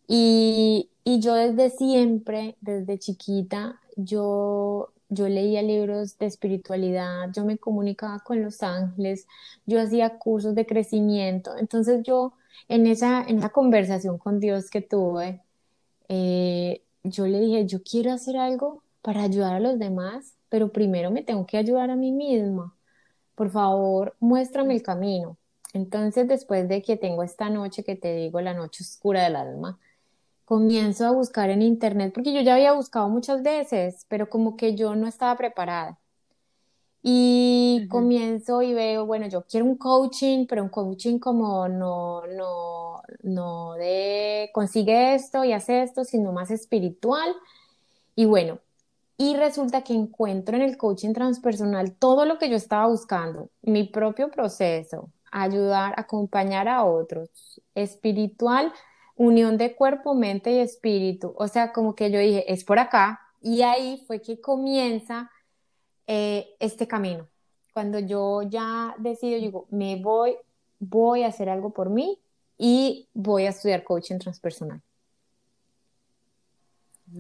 Y, 0.07 0.89
yo 1.05 1.35
desde 1.35 1.71
siempre, 1.71 2.57
desde 2.61 2.99
chiquita, 2.99 3.81
yo, 3.97 4.91
yo 5.09 5.29
leía 5.29 5.63
libros 5.63 6.19
de 6.19 6.27
espiritualidad, 6.27 7.31
yo 7.35 7.45
me 7.45 7.59
comunicaba 7.59 8.21
con 8.21 8.43
los 8.43 8.63
ángeles, 8.63 9.27
yo 9.67 9.81
hacía 9.81 10.19
cursos 10.19 10.55
de 10.55 10.67
crecimiento. 10.67 11.57
Entonces 11.57 12.03
yo, 12.05 12.35
en 12.69 12.87
esa, 12.87 13.25
en 13.27 13.41
conversación 13.49 14.19
con 14.19 14.41
Dios 14.41 14.71
que 14.71 14.83
tuve, 14.83 15.43
eh, 16.09 16.83
yo 17.05 17.27
le 17.27 17.41
dije, 17.41 17.67
yo 17.67 17.83
quiero 17.83 18.13
hacer 18.13 18.37
algo 18.37 18.83
para 19.03 19.23
ayudar 19.23 19.55
a 19.55 19.61
los 19.61 19.79
demás, 19.79 20.35
pero 20.49 20.73
primero 20.73 21.11
me 21.11 21.23
tengo 21.23 21.47
que 21.47 21.57
ayudar 21.59 21.91
a 21.91 21.97
mí 21.97 22.13
misma. 22.13 22.75
Por 23.35 23.51
favor, 23.51 24.17
muéstrame 24.21 24.75
el 24.75 24.83
camino. 24.83 25.39
Entonces, 25.75 26.27
después 26.29 26.69
de 26.69 26.83
que 26.83 26.97
tengo 26.97 27.23
esta 27.23 27.51
noche 27.51 27.85
que 27.85 27.97
te 27.97 28.15
digo, 28.15 28.41
la 28.41 28.55
noche 28.55 28.83
oscura 28.83 29.23
del 29.25 29.37
alma, 29.37 29.79
comienzo 30.49 31.07
a 31.07 31.11
buscar 31.11 31.51
en 31.51 31.61
internet, 31.61 32.11
porque 32.15 32.33
yo 32.33 32.41
ya 32.41 32.55
había 32.55 32.73
buscado 32.73 33.11
muchas 33.11 33.43
veces, 33.43 34.07
pero 34.09 34.31
como 34.31 34.57
que 34.57 34.75
yo 34.75 34.97
no 34.97 35.07
estaba 35.07 35.37
preparada. 35.37 35.99
Y 37.03 37.87
comienzo 37.91 38.63
y 38.63 38.73
veo, 38.73 39.05
bueno, 39.05 39.29
yo 39.29 39.43
quiero 39.43 39.67
un 39.67 39.77
coaching, 39.77 40.47
pero 40.47 40.63
un 40.63 40.71
coaching 40.71 41.19
como 41.19 41.69
no, 41.69 42.27
no, 42.29 43.03
no 43.23 43.75
de 43.75 44.49
consigue 44.55 45.15
esto 45.15 45.45
y 45.45 45.53
hace 45.53 45.83
esto, 45.83 46.07
sino 46.07 46.33
más 46.33 46.51
espiritual. 46.51 47.37
Y 48.17 48.25
bueno, 48.25 48.59
y 49.19 49.37
resulta 49.37 49.83
que 49.83 49.93
encuentro 49.93 50.57
en 50.57 50.63
el 50.63 50.79
coaching 50.79 51.13
transpersonal 51.13 51.93
todo 51.93 52.25
lo 52.25 52.39
que 52.39 52.49
yo 52.49 52.57
estaba 52.57 52.87
buscando, 52.87 53.51
mi 53.61 53.85
propio 53.85 54.31
proceso, 54.31 55.11
ayudar, 55.31 55.93
acompañar 55.99 56.69
a 56.69 56.85
otros, 56.85 57.61
espiritual, 57.75 58.73
unión 59.19 59.59
de 59.59 59.75
cuerpo, 59.75 60.15
mente 60.15 60.53
y 60.53 60.59
espíritu. 60.61 61.35
O 61.37 61.49
sea, 61.49 61.73
como 61.73 61.95
que 61.95 62.11
yo 62.11 62.19
dije, 62.21 62.51
es 62.51 62.65
por 62.65 62.79
acá. 62.79 63.21
Y 63.43 63.63
ahí 63.63 64.03
fue 64.07 64.23
que 64.23 64.41
comienza 64.41 65.31
eh, 66.07 66.55
este 66.61 66.89
camino. 66.89 67.29
Cuando 67.75 67.99
yo 67.99 68.43
ya 68.43 68.95
decido, 68.99 69.39
digo, 69.39 69.67
me 69.71 69.97
voy, 69.97 70.37
voy 70.79 71.25
a 71.25 71.29
hacer 71.29 71.49
algo 71.49 71.71
por 71.71 71.91
mí 71.91 72.19
y 72.57 73.09
voy 73.13 73.45
a 73.45 73.51
estudiar 73.51 73.85
coaching 73.85 74.19
transpersonal. 74.19 74.81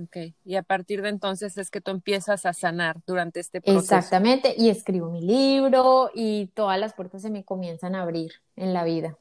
Ok, 0.02 0.34
y 0.44 0.56
a 0.56 0.62
partir 0.62 1.00
de 1.00 1.08
entonces 1.08 1.56
es 1.56 1.70
que 1.70 1.80
tú 1.80 1.90
empiezas 1.90 2.44
a 2.44 2.52
sanar 2.52 3.00
durante 3.06 3.40
este 3.40 3.60
proceso. 3.60 3.96
Exactamente, 3.96 4.54
y 4.56 4.68
escribo 4.68 5.10
mi 5.10 5.22
libro 5.22 6.10
y 6.14 6.48
todas 6.48 6.78
las 6.78 6.92
puertas 6.92 7.22
se 7.22 7.30
me 7.30 7.44
comienzan 7.44 7.94
a 7.94 8.02
abrir 8.02 8.32
en 8.56 8.74
la 8.74 8.84
vida. 8.84 9.16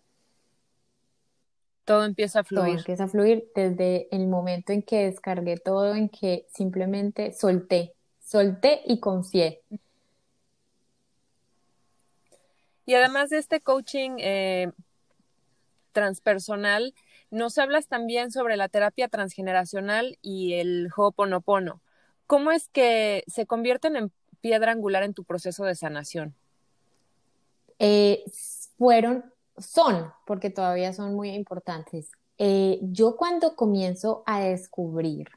Todo 1.88 2.04
empieza 2.04 2.42
a 2.42 2.44
fluir. 2.44 2.66
Todo 2.66 2.78
empieza 2.80 3.04
a 3.06 3.08
fluir 3.08 3.50
desde 3.56 4.14
el 4.14 4.28
momento 4.28 4.74
en 4.74 4.82
que 4.84 5.06
descargué 5.06 5.56
todo, 5.56 5.96
en 5.96 6.10
que 6.10 6.46
simplemente 6.54 7.32
solté, 7.32 7.94
solté 8.20 8.82
y 8.86 9.00
confié. 9.00 9.62
Y 12.86 12.94
además 12.94 13.30
de 13.30 13.38
este 13.38 13.62
coaching 13.62 14.18
eh, 14.18 14.70
transpersonal, 15.94 16.94
nos 17.32 17.58
hablas 17.58 17.88
también 17.88 18.32
sobre 18.32 18.58
la 18.58 18.68
terapia 18.68 19.08
transgeneracional 19.08 20.18
y 20.22 20.56
el 20.56 20.90
Ho'oponopono. 20.94 21.80
¿Cómo 22.26 22.52
es 22.52 22.68
que 22.68 23.24
se 23.28 23.46
convierten 23.46 23.96
en 23.96 24.12
piedra 24.42 24.74
angular 24.74 25.04
en 25.04 25.14
tu 25.14 25.24
proceso 25.24 25.64
de 25.64 25.76
sanación? 25.76 26.36
Eh, 27.80 28.26
fueron, 28.78 29.32
son, 29.58 30.12
porque 30.26 30.50
todavía 30.50 30.94
son 30.94 31.16
muy 31.16 31.30
importantes. 31.30 32.12
Eh, 32.38 32.80
yo 32.82 33.16
cuando 33.16 33.56
comienzo 33.56 34.24
a 34.26 34.42
descubrir 34.42 35.28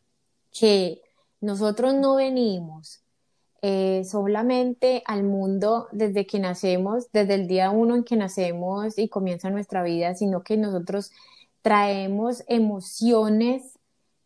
que 0.52 1.00
nosotros 1.40 1.94
no 1.94 2.16
venimos 2.16 3.00
eh, 3.62 4.04
solamente 4.04 5.02
al 5.06 5.22
mundo 5.22 5.88
desde 5.92 6.26
que 6.26 6.38
nacemos, 6.38 7.10
desde 7.12 7.34
el 7.34 7.46
día 7.46 7.70
uno 7.70 7.94
en 7.94 8.04
que 8.04 8.16
nacemos 8.16 8.98
y 8.98 9.08
comienza 9.08 9.50
nuestra 9.50 9.82
vida, 9.82 10.14
sino 10.14 10.42
que 10.42 10.56
nosotros 10.56 11.10
traemos 11.62 12.42
emociones, 12.46 13.78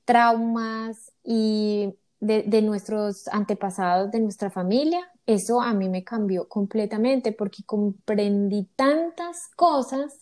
traumas 0.04 1.12
y 1.24 1.94
de, 2.24 2.62
nuestros 2.62 3.28
antepasados, 3.28 4.10
de 4.10 4.20
nuestra 4.20 4.50
familia, 4.50 5.00
eso 5.26 5.60
a 5.60 5.74
mí 5.74 5.88
me 5.88 6.04
cambió 6.04 6.48
completamente 6.48 7.32
porque 7.32 7.62
comprendí 7.64 8.64
tantas 8.76 9.48
cosas, 9.56 10.20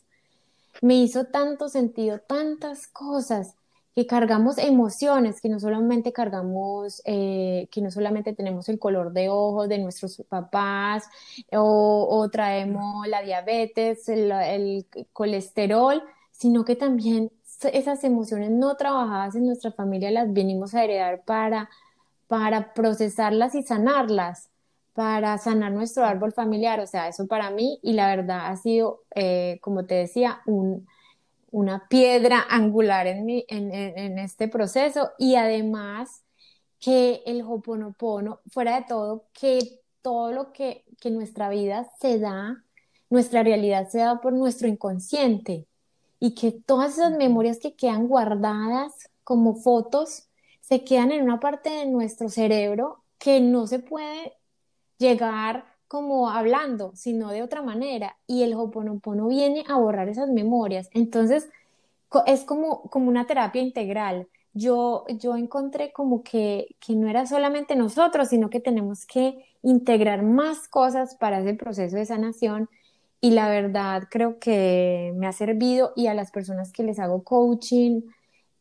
me 0.81 0.95
hizo 0.95 1.27
tanto 1.27 1.69
sentido, 1.69 2.19
tantas 2.19 2.89
cosas 2.89 3.55
que 3.95 4.07
cargamos 4.07 4.59
emociones, 4.59 5.41
que 5.41 5.49
no 5.49 5.61
solamente 5.61 6.13
cargamos, 6.13 7.03
eh, 7.05 7.69
que 7.71 7.83
no 7.83 7.91
solamente 7.91 8.33
tenemos 8.33 8.69
el 8.69 8.79
color 8.79 9.13
de 9.13 9.29
ojos 9.29 9.69
de 9.69 9.79
nuestros 9.79 10.23
papás 10.29 11.05
o, 11.53 12.29
traemos 12.33 13.07
la 13.07 13.23
diabetes, 13.23 14.09
el 14.09 14.87
colesterol, 15.13 16.03
sino 16.31 16.65
que 16.65 16.75
también 16.75 17.31
esas 17.73 18.03
emociones 18.05 18.51
no 18.51 18.77
trabajadas 18.77 19.35
en 19.37 19.47
nuestra 19.47 19.73
familia 19.73 20.11
las 20.11 20.33
venimos 20.33 20.75
a 20.75 20.85
heredar 20.85 21.23
para, 21.25 21.71
para 22.33 22.73
procesarlas 22.73 23.55
y 23.55 23.63
sanarlas, 23.63 24.49
para 24.95 25.37
sanar 25.37 25.71
nuestro 25.71 26.07
árbol 26.07 26.33
familiar. 26.33 26.81
O 26.81 26.87
sea, 26.87 27.07
eso 27.07 27.27
para 27.27 27.51
mí 27.51 27.79
y 27.83 27.93
la 27.93 28.07
verdad 28.07 28.47
ha 28.47 28.57
sido, 28.57 29.03
eh, 29.15 29.59
como 29.61 29.85
te 29.85 29.97
decía, 29.97 30.41
un, 30.47 30.89
una 31.51 31.89
piedra 31.89 32.47
angular 32.49 33.07
en, 33.07 33.27
mi, 33.27 33.45
en, 33.49 33.71
en, 33.75 34.19
este 34.19 34.49
proceso 34.49 35.11
y 35.19 35.35
además 35.35 36.23
que 36.81 37.23
el 37.27 37.43
Hoponopono, 37.43 38.41
fuera 38.51 38.81
de 38.81 38.87
todo, 38.89 39.27
que 39.39 39.83
todo 40.01 40.33
lo 40.33 40.55
que, 40.55 40.87
que 41.03 41.11
nuestra 41.11 41.51
vida 41.51 41.87
se 42.01 42.19
da, 42.19 42.65
nuestra 43.11 43.43
realidad 43.43 43.91
se 43.91 43.99
da 43.99 44.23
por 44.23 44.33
nuestro 44.33 44.69
inconsciente 44.69 45.67
y 46.19 46.35
que 46.35 46.51
todas 46.51 46.95
esas 46.95 47.13
memorias 47.13 47.59
que 47.59 47.77
quedan 47.77 48.09
guardadas 48.09 49.11
como 49.23 49.55
fotos 49.55 50.31
se 50.63 50.85
quedan 50.85 51.13
en 51.13 51.23
una 51.25 51.41
parte 51.41 51.71
de 51.71 51.87
nuestro 51.87 52.31
cerebro 52.31 53.05
que 53.19 53.41
no 53.41 53.67
se 53.67 53.81
puede 53.81 54.35
llegar 54.99 55.67
como 55.89 56.31
hablando, 56.31 56.93
sino 56.97 57.31
de 57.31 57.43
otra 57.43 57.63
manera. 57.63 58.17
Y 58.27 58.45
el 58.45 58.55
Hoponopono 58.55 59.29
viene 59.29 59.65
a 59.69 59.77
borrar 59.77 60.09
esas 60.09 60.31
memorias. 60.31 60.89
Entonces, 60.95 61.51
es 62.27 62.45
como, 62.45 62.83
como 62.91 63.09
una 63.09 63.27
terapia 63.27 63.61
integral. 63.63 64.29
Yo, 64.55 65.05
yo 65.19 65.37
encontré 65.37 65.93
como 65.93 66.23
que, 66.23 66.77
que 66.81 66.95
no 66.95 67.09
era 67.09 67.27
solamente 67.27 67.77
nosotros, 67.77 68.29
sino 68.29 68.51
que 68.51 68.61
tenemos 68.61 69.07
que 69.07 69.45
integrar 69.63 70.23
más 70.23 70.69
cosas 70.69 71.15
para 71.17 71.41
ese 71.41 71.55
proceso 71.55 71.97
de 71.97 72.07
sanación. 72.07 72.71
Y 73.21 73.33
la 73.33 73.49
verdad 73.49 74.09
creo 74.11 74.39
que 74.39 75.13
me 75.17 75.27
ha 75.27 75.33
servido 75.33 75.93
y 75.97 76.07
a 76.09 76.15
las 76.15 76.31
personas 76.31 76.73
que 76.73 76.83
les 76.85 76.99
hago 76.99 77.25
coaching 77.25 78.03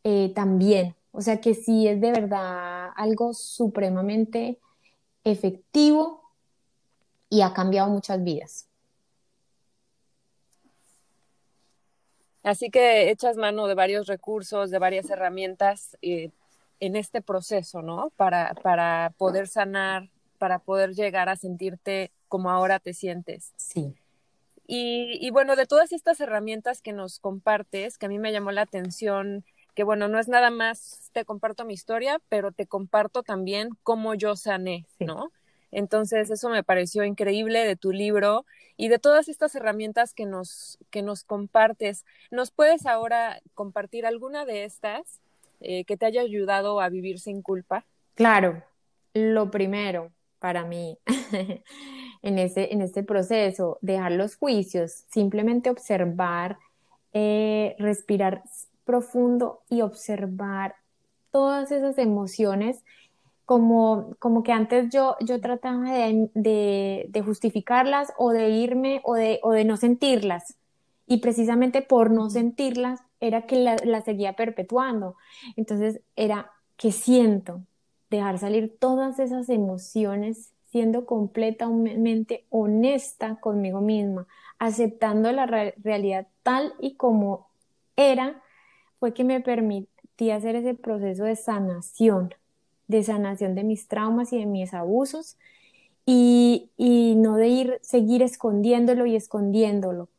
eh, 0.04 0.34
también. 0.36 0.96
O 1.12 1.22
sea 1.22 1.42
que 1.42 1.54
sí 1.54 1.88
es 1.88 2.00
de 2.00 2.12
verdad 2.12 2.90
algo 2.96 3.34
supremamente 3.34 4.60
efectivo 5.24 6.22
y 7.30 7.42
ha 7.42 7.54
cambiado 7.54 7.90
muchas 7.90 8.24
vidas. 8.24 8.68
Así 12.44 12.70
que 12.72 13.12
echas 13.12 13.38
mano 13.38 13.68
de 13.68 13.76
varios 13.76 14.08
recursos, 14.08 14.72
de 14.72 14.80
varias 14.80 15.10
herramientas 15.10 15.98
eh, 16.02 16.32
en 16.80 16.96
este 16.96 17.22
proceso, 17.22 17.82
¿no? 17.82 18.12
Para, 18.18 18.56
para 18.56 19.14
poder 19.18 19.48
sanar, 19.48 20.10
para 20.40 20.60
poder 20.60 20.96
llegar 20.96 21.30
a 21.30 21.36
sentirte 21.36 22.12
como 22.28 22.50
ahora 22.50 22.80
te 22.80 22.94
sientes. 22.94 23.54
Sí. 23.58 23.94
Y, 24.66 25.18
y, 25.22 25.30
bueno, 25.32 25.56
de 25.56 25.68
todas 25.68 25.92
estas 25.92 26.20
herramientas 26.20 26.82
que 26.82 26.94
nos 26.94 27.20
compartes, 27.20 27.98
que 27.98 28.06
a 28.06 28.10
mí 28.10 28.18
me 28.18 28.32
llamó 28.32 28.52
la 28.52 28.62
atención, 28.62 29.44
que 29.76 29.84
bueno, 29.84 30.08
no 30.08 30.20
es 30.20 30.28
nada 30.28 30.50
más 30.50 31.10
te 31.14 31.26
comparto 31.26 31.66
mi 31.66 31.74
historia, 31.74 32.20
pero 32.30 32.52
te 32.52 32.68
comparto 32.68 33.24
también 33.24 33.70
cómo 33.84 34.16
yo 34.16 34.36
sané, 34.36 34.86
¿no? 35.00 35.32
Entonces, 35.72 36.30
eso 36.30 36.50
me 36.50 36.64
pareció 36.64 37.04
increíble 37.06 37.66
de 37.66 37.78
tu 37.78 37.94
libro 37.94 38.46
y 38.76 38.90
de 38.90 39.00
todas 39.00 39.30
estas 39.30 39.56
herramientas 39.56 40.14
que 40.14 40.26
nos, 40.26 40.78
que 40.90 41.02
nos 41.02 41.24
compartes. 41.24 42.06
¿Nos 42.30 42.52
puedes 42.52 42.86
ahora 42.86 43.40
compartir 43.54 44.06
alguna 44.06 44.44
de 44.46 44.66
estas 44.66 45.22
eh, 45.62 45.86
que 45.86 45.96
te 45.96 46.06
haya 46.06 46.22
ayudado 46.22 46.82
a 46.82 46.90
vivir 46.90 47.20
sin 47.20 47.42
culpa? 47.42 47.86
Claro, 48.16 48.64
lo 49.14 49.50
primero 49.50 50.12
para 50.40 50.66
mí 50.66 50.98
en, 52.22 52.40
ese, 52.40 52.74
en 52.74 52.82
este 52.82 53.04
proceso, 53.04 53.78
dejar 53.82 54.12
los 54.12 54.36
juicios, 54.36 55.06
simplemente 55.10 55.70
observar, 55.70 56.58
eh, 57.14 57.76
respirar 57.78 58.44
profundo 58.92 59.62
y 59.70 59.80
observar 59.80 60.76
todas 61.32 61.72
esas 61.72 61.98
emociones 61.98 62.84
como, 63.46 64.18
como 64.20 64.44
que 64.44 64.52
antes 64.52 64.90
yo, 64.90 65.16
yo 65.22 65.40
trataba 65.40 65.90
de, 65.94 66.30
de, 66.34 67.22
justificarlas 67.22 68.12
o 68.18 68.32
de 68.32 68.50
irme 68.50 69.00
o 69.06 69.16
de, 69.16 69.40
o 69.44 69.52
de 69.52 69.64
no 69.64 69.78
sentirlas. 69.78 70.58
Y 71.08 71.18
precisamente 71.20 71.82
por 71.82 72.12
no 72.12 72.30
sentirlas 72.30 73.00
era 73.22 73.46
que 73.46 73.56
las 73.56 73.86
la 73.86 74.02
seguía 74.02 74.34
perpetuando. 74.34 75.16
Entonces 75.56 76.02
era 76.18 76.52
que 76.76 76.92
siento, 76.92 77.62
dejar 78.10 78.40
salir 78.40 78.76
todas 78.78 79.20
esas 79.20 79.48
emociones 79.48 80.52
siendo 80.66 81.06
completamente 81.06 82.46
honesta 82.50 83.38
conmigo 83.40 83.80
misma, 83.80 84.28
aceptando 84.60 85.32
la 85.32 85.46
realidad 85.46 86.28
tal 86.44 86.74
y 86.80 86.96
como 86.96 87.48
era, 87.96 88.42
fue 89.02 89.14
que 89.14 89.26
me 89.26 89.42
permití 89.42 90.32
hacer 90.32 90.56
ese 90.56 90.76
proceso 90.76 91.26
de 91.26 91.36
sanación 91.36 92.34
de 92.92 93.04
sanación 93.04 93.56
de 93.56 93.64
mis 93.64 93.88
traumas 93.88 94.32
y 94.34 94.38
de 94.38 94.46
mis 94.46 94.76
abusos 94.76 95.38
y, 96.06 96.70
no 97.18 97.38
de 97.38 97.48
ir, 97.48 97.80
seguir 97.82 98.22
escondiéndolo 98.22 99.06
y 99.06 99.16
escondiéndolo. 99.16 100.10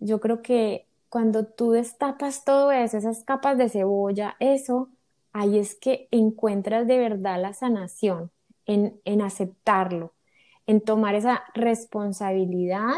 Yo 0.00 0.18
creo 0.20 0.42
que 0.42 0.86
cuando 1.08 1.44
tú 1.44 1.72
destapas 1.72 2.44
todo 2.44 2.72
eso, 2.72 2.96
esas 2.96 3.22
capas 3.24 3.58
de 3.58 3.68
cebolla, 3.68 4.36
eso, 4.40 4.88
ahí 5.32 5.58
es 5.58 5.74
que 5.74 6.08
encuentras 6.10 6.86
de 6.88 6.98
verdad 6.98 7.40
la 7.40 7.52
sanación, 7.52 8.30
en, 8.66 8.98
en 9.04 9.20
aceptarlo, 9.20 10.14
en 10.66 10.80
tomar 10.80 11.14
esa 11.14 11.44
responsabilidad 11.54 12.94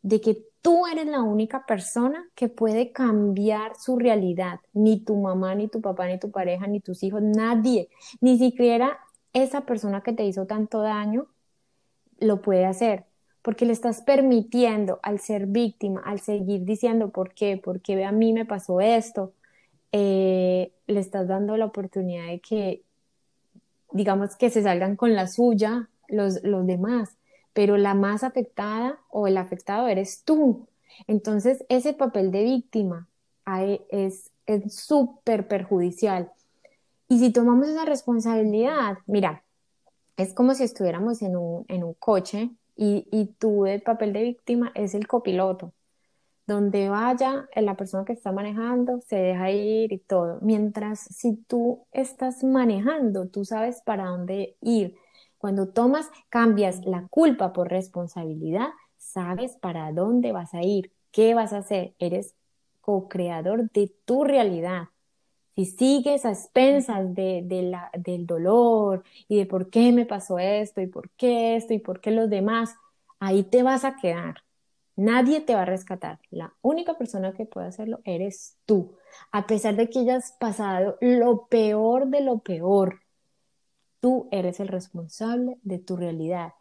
de 0.00 0.20
que 0.22 0.42
tú 0.68 0.86
eres 0.86 1.06
la 1.06 1.22
única 1.22 1.64
persona 1.64 2.28
que 2.34 2.50
puede 2.50 2.92
cambiar 2.92 3.72
su 3.80 3.98
realidad. 3.98 4.60
Ni 4.74 5.02
tu 5.02 5.16
mamá, 5.16 5.54
ni 5.54 5.66
tu 5.66 5.80
papá, 5.80 6.06
ni 6.08 6.18
tu 6.18 6.30
pareja, 6.30 6.66
ni 6.66 6.78
tus 6.78 7.02
hijos, 7.02 7.22
nadie. 7.22 7.88
Ni 8.20 8.36
siquiera 8.36 8.98
esa 9.32 9.62
persona 9.62 10.02
que 10.02 10.12
te 10.12 10.26
hizo 10.26 10.44
tanto 10.44 10.82
daño 10.82 11.26
lo 12.20 12.42
puede 12.42 12.66
hacer. 12.66 13.06
Porque 13.40 13.64
le 13.64 13.72
estás 13.72 14.02
permitiendo 14.02 15.00
al 15.02 15.20
ser 15.20 15.46
víctima, 15.46 16.02
al 16.04 16.20
seguir 16.20 16.66
diciendo 16.66 17.08
por 17.12 17.32
qué, 17.32 17.56
porque 17.56 18.04
a 18.04 18.12
mí 18.12 18.34
me 18.34 18.44
pasó 18.44 18.82
esto, 18.82 19.32
eh, 19.92 20.70
le 20.86 21.00
estás 21.00 21.28
dando 21.28 21.56
la 21.56 21.64
oportunidad 21.64 22.26
de 22.26 22.40
que, 22.40 22.82
digamos, 23.92 24.36
que 24.36 24.50
se 24.50 24.62
salgan 24.62 24.96
con 24.96 25.14
la 25.14 25.28
suya 25.28 25.88
los, 26.08 26.42
los 26.42 26.66
demás 26.66 27.17
pero 27.58 27.76
la 27.76 27.92
más 27.92 28.22
afectada 28.22 29.00
o 29.10 29.26
el 29.26 29.36
afectado 29.36 29.88
eres 29.88 30.22
tú. 30.22 30.68
Entonces, 31.08 31.64
ese 31.68 31.92
papel 31.92 32.30
de 32.30 32.44
víctima 32.44 33.08
es 33.90 34.30
súper 34.68 35.48
perjudicial. 35.48 36.30
Y 37.08 37.18
si 37.18 37.32
tomamos 37.32 37.66
esa 37.66 37.84
responsabilidad, 37.84 38.98
mira, 39.06 39.42
es 40.16 40.34
como 40.34 40.54
si 40.54 40.62
estuviéramos 40.62 41.20
en 41.20 41.36
un, 41.36 41.64
en 41.66 41.82
un 41.82 41.94
coche 41.94 42.50
y, 42.76 43.08
y 43.10 43.26
tú 43.40 43.66
el 43.66 43.82
papel 43.82 44.12
de 44.12 44.22
víctima 44.22 44.70
es 44.76 44.94
el 44.94 45.08
copiloto. 45.08 45.72
Donde 46.46 46.88
vaya 46.88 47.48
la 47.56 47.76
persona 47.76 48.04
que 48.04 48.12
está 48.12 48.30
manejando, 48.30 49.00
se 49.00 49.16
deja 49.16 49.50
ir 49.50 49.92
y 49.92 49.98
todo. 49.98 50.38
Mientras 50.42 51.00
si 51.00 51.34
tú 51.34 51.80
estás 51.90 52.44
manejando, 52.44 53.26
tú 53.26 53.44
sabes 53.44 53.82
para 53.82 54.04
dónde 54.04 54.54
ir 54.60 54.94
cuando 55.38 55.68
tomas, 55.68 56.10
cambias 56.28 56.84
la 56.84 57.06
culpa 57.08 57.52
por 57.52 57.68
responsabilidad, 57.68 58.68
sabes 58.96 59.56
para 59.56 59.92
dónde 59.92 60.32
vas 60.32 60.52
a 60.54 60.62
ir, 60.62 60.92
qué 61.12 61.34
vas 61.34 61.52
a 61.52 61.58
hacer, 61.58 61.94
eres 61.98 62.34
co-creador 62.80 63.70
de 63.70 63.92
tu 64.04 64.24
realidad. 64.24 64.88
Si 65.54 65.64
sigues 65.64 66.24
a 66.24 66.30
expensas 66.30 67.14
de, 67.14 67.42
del 67.98 68.26
dolor 68.26 69.02
y 69.26 69.38
de 69.38 69.46
por 69.46 69.70
qué 69.70 69.92
me 69.92 70.06
pasó 70.06 70.38
esto 70.38 70.80
y 70.80 70.86
por 70.86 71.10
qué 71.10 71.56
esto 71.56 71.74
y 71.74 71.78
por 71.78 72.00
qué 72.00 72.12
los 72.12 72.30
demás, 72.30 72.76
ahí 73.18 73.42
te 73.42 73.62
vas 73.62 73.84
a 73.84 73.96
quedar. 73.96 74.36
Nadie 74.94 75.40
te 75.40 75.54
va 75.54 75.62
a 75.62 75.64
rescatar. 75.64 76.18
La 76.30 76.54
única 76.60 76.94
persona 76.94 77.32
que 77.32 77.44
puede 77.44 77.68
hacerlo 77.68 78.00
eres 78.04 78.56
tú. 78.66 78.96
A 79.32 79.46
pesar 79.46 79.76
de 79.76 79.88
que 79.90 80.00
hayas 80.00 80.32
pasado 80.40 80.96
lo 81.00 81.46
peor 81.46 82.08
de 82.08 82.20
lo 82.20 82.38
peor, 82.38 83.00
Tú 84.00 84.28
eres 84.30 84.60
el 84.60 84.68
responsable 84.68 85.58
de 85.62 85.78
tu 85.78 85.96
realidad. 85.96 86.52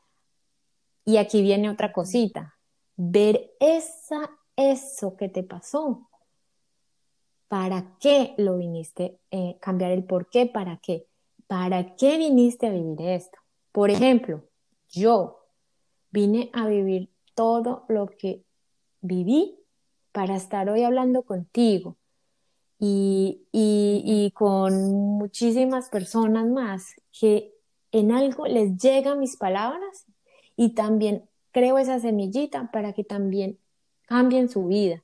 Y 1.06 1.18
aquí 1.18 1.42
viene 1.42 1.70
otra 1.70 1.94
cosita. 1.94 2.56
Ver 2.96 3.52
esa, 3.60 4.30
eso 4.56 5.16
que 5.16 5.30
te 5.30 5.44
pasó. 5.44 6.10
¿Para 7.48 7.96
qué 8.00 8.34
lo 8.38 8.58
viniste? 8.58 9.20
Eh, 9.32 9.58
cambiar 9.62 9.92
el 9.92 10.04
por 10.04 10.30
qué, 10.30 10.48
¿para 10.48 10.78
qué? 10.78 11.08
¿Para 11.48 11.96
qué 11.96 12.18
viniste 12.18 12.68
a 12.68 12.72
vivir 12.72 13.02
esto? 13.02 13.38
Por 13.72 13.90
ejemplo, 13.90 14.44
yo 14.90 15.46
vine 16.12 16.50
a 16.54 16.68
vivir 16.68 17.10
todo 17.36 17.86
lo 17.88 18.08
que 18.08 18.44
viví 19.02 19.58
para 20.12 20.36
estar 20.36 20.70
hoy 20.70 20.84
hablando 20.84 21.24
contigo, 21.24 21.96
y, 22.80 24.32
con 24.36 24.92
muchísimas 25.18 25.90
personas 25.90 26.48
más 26.48 26.94
que 27.20 27.54
en 27.92 28.12
algo 28.12 28.46
les 28.46 28.78
llegan 28.78 29.20
mis 29.20 29.36
palabras 29.36 30.06
y 30.56 30.76
también 30.76 31.28
creo 31.52 31.78
esa 31.80 32.00
semillita 32.00 32.70
para 32.72 32.94
que 32.94 33.04
también 33.04 33.58
cambien 34.06 34.50
su 34.50 34.68
vida. 34.68 35.04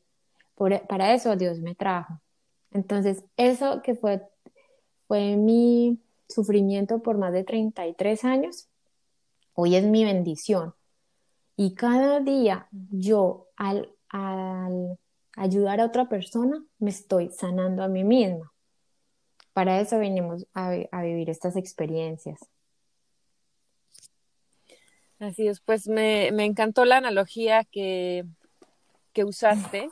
para 0.87 1.13
eso 1.13 1.35
Dios 1.35 1.59
me 1.59 1.75
trajo. 1.75 2.21
Entonces, 2.71 3.23
eso 3.37 3.81
que 3.81 3.95
fue, 3.95 4.21
fue 5.07 5.35
mi 5.35 5.99
sufrimiento 6.29 7.01
por 7.01 7.17
más 7.17 7.33
de 7.33 7.43
33 7.43 8.23
años, 8.23 8.67
hoy 9.53 9.75
es 9.75 9.85
mi 9.85 10.03
bendición. 10.03 10.73
Y 11.55 11.75
cada 11.75 12.19
día 12.19 12.67
yo 12.71 13.47
al, 13.55 13.91
al 14.09 14.97
ayudar 15.35 15.81
a 15.81 15.85
otra 15.85 16.09
persona, 16.09 16.63
me 16.79 16.89
estoy 16.89 17.29
sanando 17.29 17.83
a 17.83 17.87
mí 17.87 18.03
misma. 18.03 18.51
Para 19.53 19.79
eso 19.79 19.99
venimos 19.99 20.45
a, 20.53 20.71
vivir 21.01 21.29
estas 21.29 21.55
experiencias. 21.55 22.39
Así 25.19 25.47
es, 25.47 25.61
pues 25.61 25.87
me, 25.87 26.31
me 26.33 26.45
encantó 26.45 26.85
la 26.85 26.97
analogía 26.97 27.63
que, 27.63 28.25
que 29.13 29.23
usaste, 29.23 29.87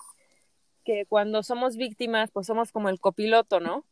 que 0.83 1.05
cuando 1.05 1.43
somos 1.43 1.77
víctimas, 1.77 2.31
pues 2.31 2.47
somos 2.47 2.71
como 2.71 2.89
el 2.89 2.99
copiloto, 2.99 3.59
¿no? 3.59 3.85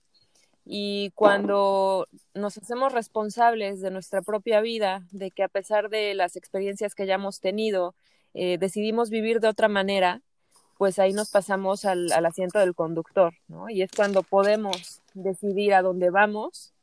Y 0.66 1.12
cuando 1.16 2.08
nos 2.34 2.58
hacemos 2.58 2.94
responsables 2.94 3.80
de 3.82 3.92
nuestra 3.92 4.22
propia 4.22 4.62
vida, 4.62 5.04
de 5.12 5.32
que 5.32 5.44
a 5.44 5.48
pesar 5.48 5.90
de 5.90 6.14
las 6.14 6.36
experiencias 6.36 6.94
que 6.94 7.04
hayamos 7.04 7.40
tenido, 7.40 7.96
eh, 8.34 8.58
decidimos 8.60 9.10
vivir 9.10 9.40
de 9.40 9.48
otra 9.48 9.68
manera, 9.68 10.22
pues 10.80 10.98
ahí 10.98 11.12
nos 11.12 11.30
pasamos 11.30 11.84
al, 11.84 12.10
al 12.14 12.26
asiento 12.26 12.58
del 12.58 12.74
conductor, 12.74 13.34
¿no? 13.50 13.70
Y 13.70 13.82
es 13.82 13.92
cuando 13.94 14.24
podemos 14.24 15.02
decidir 15.14 15.74
a 15.74 15.82
dónde 15.82 16.10
vamos 16.10 16.74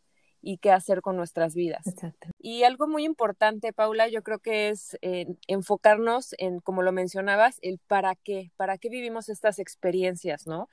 y 0.43 0.59
qué 0.59 0.71
hacer 0.71 1.01
con 1.01 1.17
nuestras 1.17 1.55
vidas. 1.55 1.87
Exacto. 1.87 2.29
Y 2.39 2.65
algo 2.65 2.89
muy 2.89 3.07
importante, 3.07 3.73
Paula, 3.73 4.07
yo 4.09 4.23
creo 4.23 4.39
que 4.39 4.69
es 4.69 4.99
eh, 5.01 5.25
enfocarnos 5.47 6.35
en, 6.37 6.61
como 6.61 6.83
lo 6.83 6.93
mencionabas, 6.93 7.59
el 7.63 7.79
para 7.79 8.17
qué, 8.17 8.53
para 8.59 8.77
qué 8.77 8.91
vivimos 8.91 9.31
estas 9.31 9.59
experiencias, 9.59 10.47
¿no? 10.47 10.69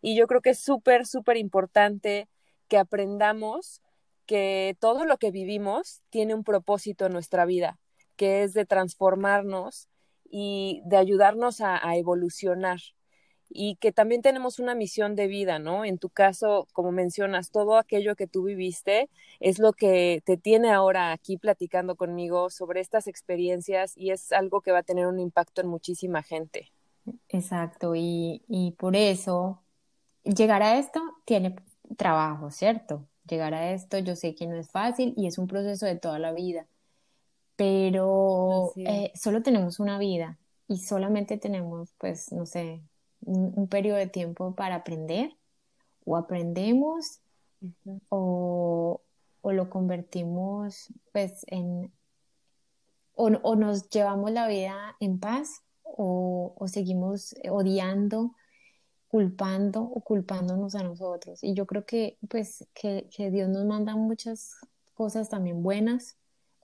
Y 0.00 0.14
yo 0.14 0.28
creo 0.28 0.40
que 0.40 0.50
es 0.50 0.60
súper, 0.60 1.04
súper 1.04 1.36
importante 1.36 2.28
que 2.68 2.78
aprendamos 2.78 3.82
que 4.24 4.76
todo 4.78 5.04
lo 5.04 5.16
que 5.16 5.32
vivimos 5.32 6.02
tiene 6.10 6.32
un 6.32 6.44
propósito 6.44 7.06
en 7.06 7.12
nuestra 7.12 7.44
vida, 7.44 7.80
que 8.14 8.44
es 8.44 8.54
de 8.54 8.66
transformarnos 8.66 9.88
y 10.30 10.82
de 10.84 10.96
ayudarnos 10.96 11.60
a, 11.60 11.80
evolucionar 11.96 12.78
y 13.50 13.76
que 13.76 13.92
también 13.92 14.20
tenemos 14.20 14.58
una 14.58 14.74
misión 14.74 15.14
de 15.14 15.26
vida, 15.26 15.58
¿no? 15.58 15.84
En 15.84 15.98
tu 15.98 16.10
caso, 16.10 16.68
como 16.72 16.92
mencionas, 16.92 17.50
todo 17.50 17.78
aquello 17.78 18.14
que 18.14 18.26
tú 18.26 18.44
viviste 18.44 19.08
es 19.40 19.58
lo 19.58 19.72
que 19.72 20.22
te 20.26 20.36
tiene 20.36 20.70
ahora 20.70 21.12
aquí 21.12 21.38
platicando 21.38 21.96
conmigo 21.96 22.50
sobre 22.50 22.80
estas 22.80 23.06
experiencias 23.06 23.96
y 23.96 24.10
es 24.10 24.32
algo 24.32 24.60
que 24.60 24.72
va 24.72 24.80
a 24.80 24.82
tener 24.82 25.06
un 25.06 25.18
impacto 25.18 25.62
en 25.62 25.68
muchísima 25.68 26.22
gente. 26.22 26.70
Exacto, 27.30 27.94
y, 27.94 28.42
y 28.48 28.72
por 28.72 28.94
eso 28.96 29.62
llegar 30.24 30.62
a 30.62 30.78
esto 30.78 31.00
tiene 31.24 31.56
trabajo, 31.96 32.50
¿cierto? 32.50 33.08
Llegar 33.28 33.54
a 33.54 33.72
esto 33.72 33.98
yo 33.98 34.16
sé 34.16 34.34
que 34.34 34.46
no 34.46 34.56
es 34.56 34.70
fácil 34.70 35.14
y 35.16 35.26
es 35.26 35.38
un 35.38 35.46
proceso 35.46 35.86
de 35.86 35.96
toda 35.96 36.18
la 36.18 36.32
vida, 36.32 36.66
pero 37.58 38.72
eh, 38.76 39.10
solo 39.16 39.42
tenemos 39.42 39.80
una 39.80 39.98
vida 39.98 40.38
y 40.68 40.78
solamente 40.78 41.38
tenemos, 41.38 41.92
pues, 41.98 42.30
no 42.30 42.46
sé, 42.46 42.80
un, 43.22 43.66
periodo 43.66 43.98
de 43.98 44.06
tiempo 44.06 44.54
para 44.54 44.76
aprender, 44.76 45.32
o 46.04 46.16
aprendemos 46.16 47.20
o, 48.10 49.00
lo 49.42 49.70
convertimos 49.70 50.92
pues 51.10 51.44
en, 51.48 51.90
o, 53.14 53.56
nos 53.56 53.90
llevamos 53.90 54.30
la 54.30 54.46
vida 54.46 54.96
en 55.00 55.18
paz 55.18 55.62
o, 55.82 56.54
seguimos 56.68 57.34
odiando, 57.50 58.36
culpando 59.08 59.82
o 59.82 60.00
culpándonos 60.00 60.76
a 60.76 60.84
nosotros. 60.84 61.42
Y 61.42 61.54
yo 61.54 61.66
creo 61.66 61.84
que 61.86 62.18
pues 62.28 62.68
que, 62.72 63.08
Dios 63.32 63.48
nos 63.48 63.64
manda 63.64 63.96
muchas 63.96 64.54
cosas 64.94 65.28
también 65.28 65.64
buenas 65.64 66.17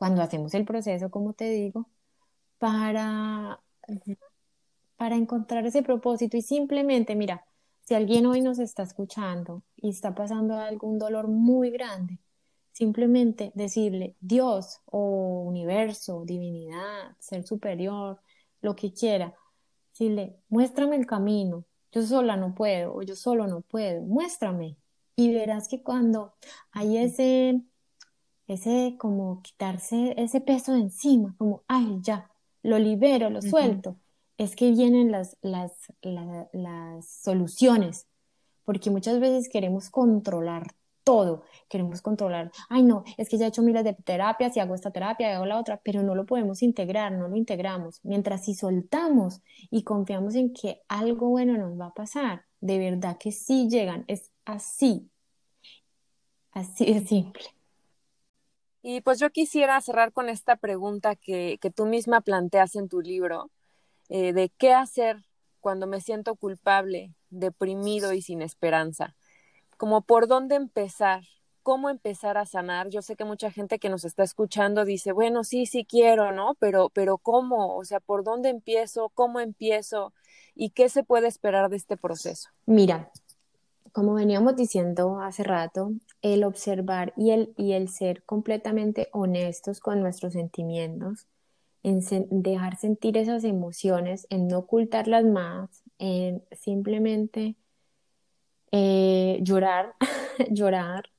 cuando 0.04 0.20
hacemos 0.20 0.52
el 0.52 0.66
proceso, 0.66 1.10
como 1.10 1.32
te 1.32 1.48
digo, 1.48 1.88
para 2.58 3.58
para 4.98 5.16
encontrar 5.16 5.64
ese 5.64 5.82
propósito 5.82 6.36
y 6.36 6.42
simplemente, 6.42 7.16
mira, 7.16 7.46
si 7.80 7.94
alguien 7.94 8.26
hoy 8.26 8.42
nos 8.42 8.58
está 8.58 8.82
escuchando 8.82 9.62
y 9.76 9.88
está 9.88 10.14
pasando 10.14 10.58
algún 10.58 10.98
dolor 10.98 11.28
muy 11.28 11.70
grande, 11.70 12.18
simplemente 12.72 13.50
decirle 13.54 14.14
Dios 14.20 14.82
o 14.84 15.44
universo, 15.46 16.24
divinidad, 16.26 17.16
ser 17.18 17.46
superior, 17.46 18.20
lo 18.60 18.76
que 18.76 18.92
quiera, 18.92 19.34
decirle, 19.92 20.36
muéstrame 20.50 20.96
el 20.96 21.06
camino, 21.06 21.64
yo 21.92 22.02
sola 22.02 22.36
no 22.36 22.54
puedo 22.54 22.94
o 22.94 23.00
yo 23.00 23.16
solo 23.16 23.46
no 23.46 23.62
puedo, 23.62 24.02
muéstrame. 24.02 24.76
Y 25.16 25.32
verás 25.32 25.66
que 25.66 25.82
cuando 25.82 26.34
hay 26.72 26.98
ese, 26.98 27.62
ese 28.46 28.96
como 28.98 29.40
quitarse 29.42 30.14
ese 30.16 30.40
peso 30.40 30.72
de 30.72 30.80
encima, 30.80 31.34
como, 31.38 31.62
ay, 31.68 31.98
ya, 32.00 32.30
lo 32.62 32.78
libero, 32.78 33.30
lo 33.30 33.42
suelto, 33.42 33.96
es 34.38 34.56
que 34.56 34.70
vienen 34.70 35.10
las, 35.10 35.36
las, 35.42 35.72
las 36.02 37.06
soluciones, 37.06 38.06
porque 38.64 38.90
muchas 38.90 39.20
veces 39.20 39.48
queremos 39.48 39.90
controlar 39.90 40.74
todo, 41.04 41.44
queremos 41.68 42.00
controlar, 42.00 42.50
ay 42.70 42.82
no, 42.82 43.04
es 43.18 43.28
que 43.28 43.36
ya 43.36 43.44
he 43.44 43.48
hecho 43.48 43.62
miles 43.62 43.84
de 43.84 43.92
terapias 43.92 44.56
y 44.56 44.60
hago 44.60 44.74
esta 44.74 44.90
terapia 44.90 45.28
y 45.28 45.32
hago 45.34 45.44
la 45.44 45.58
otra, 45.58 45.80
pero 45.84 46.02
no 46.02 46.14
lo 46.14 46.24
podemos 46.24 46.62
integrar, 46.62 47.12
no 47.12 47.28
lo 47.28 47.36
integramos. 47.36 48.00
Mientras 48.02 48.46
si 48.46 48.54
soltamos 48.54 49.42
y 49.70 49.82
confiamos 49.84 50.34
en 50.34 50.54
que 50.54 50.80
algo 50.88 51.28
bueno 51.28 51.58
nos 51.58 51.78
va 51.78 51.86
a 51.88 51.94
pasar, 51.94 52.46
de 52.60 52.78
verdad 52.78 53.18
que 53.18 53.32
sí 53.32 53.68
llegan, 53.68 54.04
es 54.08 54.32
así, 54.46 55.10
así 56.52 56.86
de 56.86 57.06
simple. 57.06 57.44
Y 58.86 59.00
pues 59.00 59.18
yo 59.18 59.30
quisiera 59.30 59.80
cerrar 59.80 60.12
con 60.12 60.28
esta 60.28 60.56
pregunta 60.56 61.16
que, 61.16 61.56
que 61.62 61.70
tú 61.70 61.86
misma 61.86 62.20
planteas 62.20 62.76
en 62.76 62.90
tu 62.90 63.00
libro, 63.00 63.50
eh, 64.10 64.34
de 64.34 64.50
qué 64.50 64.74
hacer 64.74 65.24
cuando 65.60 65.86
me 65.86 66.02
siento 66.02 66.34
culpable, 66.36 67.14
deprimido 67.30 68.12
y 68.12 68.20
sin 68.20 68.42
esperanza. 68.42 69.16
Como 69.78 70.02
por 70.02 70.28
dónde 70.28 70.56
empezar, 70.56 71.22
cómo 71.62 71.88
empezar 71.88 72.36
a 72.36 72.44
sanar. 72.44 72.90
Yo 72.90 73.00
sé 73.00 73.16
que 73.16 73.24
mucha 73.24 73.50
gente 73.50 73.78
que 73.78 73.88
nos 73.88 74.04
está 74.04 74.22
escuchando 74.22 74.84
dice, 74.84 75.12
bueno, 75.12 75.44
sí, 75.44 75.64
sí 75.64 75.86
quiero, 75.86 76.32
¿no? 76.32 76.54
Pero, 76.60 76.90
pero 76.90 77.16
¿cómo? 77.16 77.78
O 77.78 77.86
sea, 77.86 78.00
¿por 78.00 78.22
dónde 78.22 78.50
empiezo? 78.50 79.08
¿Cómo 79.14 79.40
empiezo? 79.40 80.12
¿Y 80.54 80.70
qué 80.70 80.90
se 80.90 81.04
puede 81.04 81.26
esperar 81.26 81.70
de 81.70 81.76
este 81.76 81.96
proceso? 81.96 82.50
Mira, 82.66 83.10
como 83.94 84.14
veníamos 84.14 84.56
diciendo 84.56 85.20
hace 85.20 85.44
rato, 85.44 85.92
el 86.20 86.42
observar 86.42 87.14
y 87.16 87.30
el, 87.30 87.54
y 87.56 87.74
el 87.74 87.88
ser 87.88 88.24
completamente 88.24 89.08
honestos 89.12 89.78
con 89.78 90.00
nuestros 90.00 90.32
sentimientos 90.32 91.28
en 91.84 92.02
dejar 92.42 92.76
sentir 92.76 93.16
esas 93.16 93.44
emociones, 93.44 94.26
en 94.30 94.48
no 94.48 94.58
ocultarlas 94.58 95.24
más, 95.24 95.84
en 95.98 96.42
simplemente 96.50 97.54
eh, 98.72 99.38
llorar, 99.42 99.94
llorar, 100.50 101.10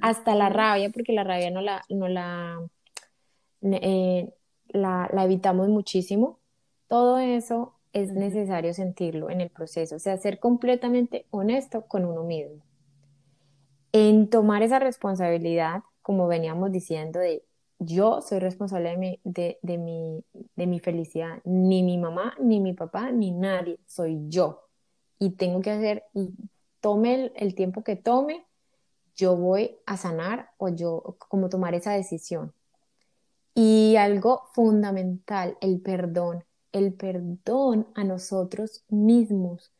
hasta 0.00 0.36
la 0.36 0.50
rabia, 0.50 0.90
porque 0.90 1.12
la 1.12 1.24
rabia 1.24 1.50
no 1.50 1.62
la, 1.62 1.82
no 1.88 2.06
la, 2.06 2.60
eh, 3.62 4.32
la, 4.68 5.10
la, 5.12 5.24
evitamos 5.24 5.68
muchísimo. 5.68 6.38
Todo 6.86 7.18
eso 7.18 7.77
es 7.92 8.12
necesario 8.12 8.74
sentirlo 8.74 9.30
en 9.30 9.40
el 9.40 9.50
proceso, 9.50 9.96
o 9.96 9.98
sea, 9.98 10.16
ser 10.16 10.38
completamente 10.38 11.26
honesto 11.30 11.86
con 11.86 12.04
uno 12.04 12.24
mismo. 12.24 12.62
En 13.92 14.28
tomar 14.28 14.62
esa 14.62 14.78
responsabilidad, 14.78 15.82
como 16.02 16.28
veníamos 16.28 16.72
diciendo, 16.72 17.18
de 17.18 17.44
yo 17.78 18.20
soy 18.22 18.40
responsable 18.40 18.90
de 18.90 18.96
mi, 18.96 19.20
de, 19.24 19.58
de, 19.62 19.78
mi, 19.78 20.24
de 20.56 20.66
mi 20.66 20.80
felicidad. 20.80 21.40
Ni 21.44 21.82
mi 21.82 21.96
mamá, 21.96 22.34
ni 22.40 22.60
mi 22.60 22.72
papá, 22.72 23.12
ni 23.12 23.30
nadie. 23.30 23.78
Soy 23.86 24.28
yo. 24.28 24.64
Y 25.18 25.30
tengo 25.30 25.60
que 25.60 25.70
hacer, 25.70 26.04
y 26.14 26.30
tome 26.80 27.32
el, 27.34 27.54
tiempo 27.54 27.82
que 27.82 27.96
tome, 27.96 28.46
yo 29.16 29.36
voy 29.36 29.78
a 29.86 29.96
sanar 29.96 30.50
o 30.58 30.68
yo 30.68 31.16
como 31.28 31.48
tomar 31.48 31.74
esa 31.74 31.92
decisión. 31.92 32.52
Y 33.54 33.96
algo 33.96 34.42
fundamental, 34.54 35.56
el 35.60 35.80
perdón. 35.80 36.44
El 36.72 36.94
perdón 36.94 37.88
a 37.94 38.04
nosotros 38.04 38.84
mismos. 38.88 39.72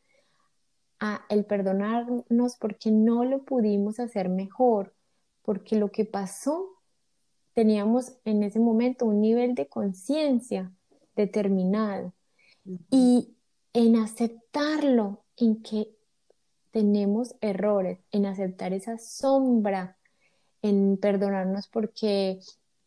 A 0.99 1.25
el 1.29 1.45
perdonarnos 1.45 2.57
porque 2.57 2.91
no 2.91 3.23
lo 3.23 3.43
pudimos 3.45 3.99
hacer 3.99 4.27
mejor, 4.29 4.93
porque 5.43 5.77
lo 5.77 5.91
que 5.91 6.05
pasó 6.05 6.79
teníamos 7.53 8.13
en 8.25 8.43
ese 8.43 8.59
momento 8.59 9.05
un 9.05 9.21
nivel 9.21 9.55
de 9.55 9.67
conciencia 9.67 10.73
determinado 11.15 12.13
y 12.89 13.35
en 13.73 13.95
aceptarlo, 13.95 15.23
en 15.37 15.61
que 15.61 15.95
tenemos 16.71 17.35
errores, 17.41 17.99
en 18.11 18.25
aceptar 18.25 18.73
esa 18.73 18.97
sombra, 18.97 19.97
en 20.61 20.97
perdonarnos 20.97 21.67
porque, 21.67 22.39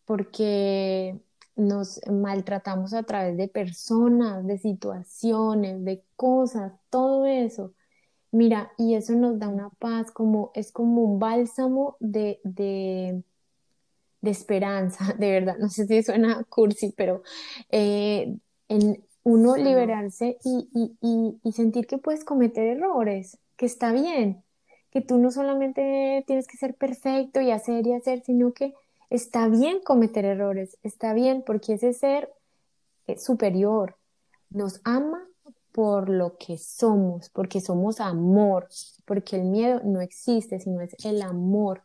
porque 0.05 1.21
nos 1.57 2.01
maltratamos 2.11 2.95
a 2.95 3.03
través 3.03 3.37
de 3.37 3.49
personas, 3.49 4.47
de 4.47 4.59
situaciones, 4.59 5.85
de 5.85 6.03
cosas, 6.17 6.73
todo 6.91 7.27
eso. 7.27 7.73
Mira, 8.31 8.73
y 8.79 8.95
eso 8.95 9.15
nos 9.15 9.39
da 9.39 9.49
una 9.49 9.71
paz, 9.71 10.11
como 10.11 10.53
es 10.55 10.73
como 10.73 11.03
un 11.03 11.19
bálsamo 11.19 11.97
de, 12.01 12.41
de 12.45 13.23
de 14.23 14.31
esperanza, 14.31 15.15
de 15.19 15.31
verdad, 15.31 15.59
no 15.59 15.69
sé 15.69 15.87
si 15.87 16.03
suena 16.03 16.43
cursi, 16.45 16.95
pero 16.97 17.23
eh, 17.71 18.35
en 18.69 19.05
uno 19.25 19.57
liberarse 19.57 20.39
y, 20.43 20.97
y, 21.45 21.53
sentir 21.53 21.87
que 21.87 21.99
puedes 21.99 22.25
cometer 22.25 22.67
errores, 22.67 23.39
que 23.57 23.67
está 23.67 23.93
bien, 23.93 24.43
que 24.91 25.01
tú 25.01 25.19
no 25.19 25.31
solamente 25.31 26.25
tienes 26.27 26.49
que 26.49 26.57
ser 26.57 26.75
perfecto 26.75 27.41
y 27.41 27.53
hacer 27.53 27.87
y 27.87 27.93
hacer, 27.93 28.23
sino 28.25 28.53
que 28.53 28.75
está 29.13 29.47
bien 29.49 29.81
cometer 29.85 30.25
errores, 30.25 30.79
está 30.83 31.13
bien 31.13 31.43
porque 31.45 31.75
ese 31.75 31.93
ser 31.93 32.33
superior 33.19 33.97
nos 34.49 34.81
ama 34.85 35.23
por 35.71 36.09
lo 36.09 36.39
que 36.39 36.57
somos, 36.57 37.29
porque 37.29 37.61
somos 37.61 38.01
amor, 38.01 38.69
porque 39.05 39.37
el 39.37 39.45
miedo 39.45 39.83
no 39.85 40.01
existe, 40.01 40.61
sino 40.61 40.81
es 40.81 40.97
el 41.05 41.21
amor. 41.21 41.83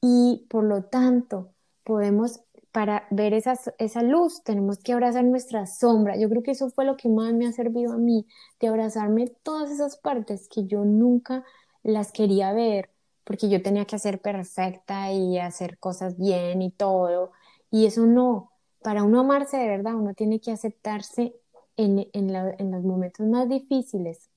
Y 0.00 0.46
por 0.48 0.64
lo 0.64 0.84
tanto, 0.84 1.50
podemos, 1.84 2.40
para 2.72 3.06
ver 3.10 3.34
esa, 3.34 3.58
esa 3.78 4.02
luz, 4.02 4.42
tenemos 4.42 4.78
que 4.78 4.94
abrazar 4.94 5.24
nuestra 5.24 5.66
sombra. 5.66 6.16
Yo 6.16 6.30
creo 6.30 6.42
que 6.42 6.52
eso 6.52 6.70
fue 6.70 6.86
lo 6.86 6.96
que 6.96 7.10
más 7.10 7.34
me 7.34 7.46
ha 7.46 7.52
servido 7.52 7.92
a 7.92 7.98
mí, 7.98 8.26
de 8.58 8.68
abrazarme 8.68 9.26
todas 9.42 9.70
esas 9.70 9.98
partes 9.98 10.48
que 10.48 10.66
yo 10.66 10.86
nunca 10.86 11.44
las 11.82 12.10
quería 12.10 12.54
ver, 12.54 12.93
porque 13.24 13.48
yo 13.48 13.62
tenía 13.62 13.86
que 13.86 13.98
ser 13.98 14.20
perfecta 14.20 15.10
y 15.12 15.38
hacer 15.38 15.78
cosas 15.78 16.16
bien 16.18 16.62
y 16.62 16.70
todo. 16.70 17.32
Y 17.70 17.86
eso 17.86 18.06
no, 18.06 18.52
para 18.82 19.02
uno 19.02 19.20
amarse 19.20 19.56
de 19.56 19.66
verdad, 19.66 19.94
uno 19.94 20.14
tiene 20.14 20.40
que 20.40 20.52
aceptarse 20.52 21.34
en, 21.76 22.06
en, 22.12 22.70
los 22.70 22.82
momentos 22.84 23.26
más 23.26 23.48
difíciles. 23.48 24.28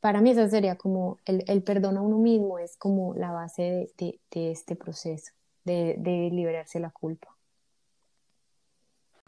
Para 0.00 0.20
mí 0.20 0.30
eso 0.30 0.48
sería 0.48 0.76
como 0.76 1.18
el, 1.24 1.44
el 1.46 1.62
perdón 1.62 1.96
a 1.96 2.02
uno 2.02 2.18
mismo, 2.18 2.58
es 2.58 2.76
como 2.76 3.14
la 3.14 3.32
base 3.32 3.90
de, 3.96 4.20
de, 4.30 4.50
este 4.50 4.76
proceso, 4.76 5.32
de, 5.64 5.96
de 5.98 6.30
liberarse 6.32 6.78
la 6.80 6.90
culpa. 6.90 7.28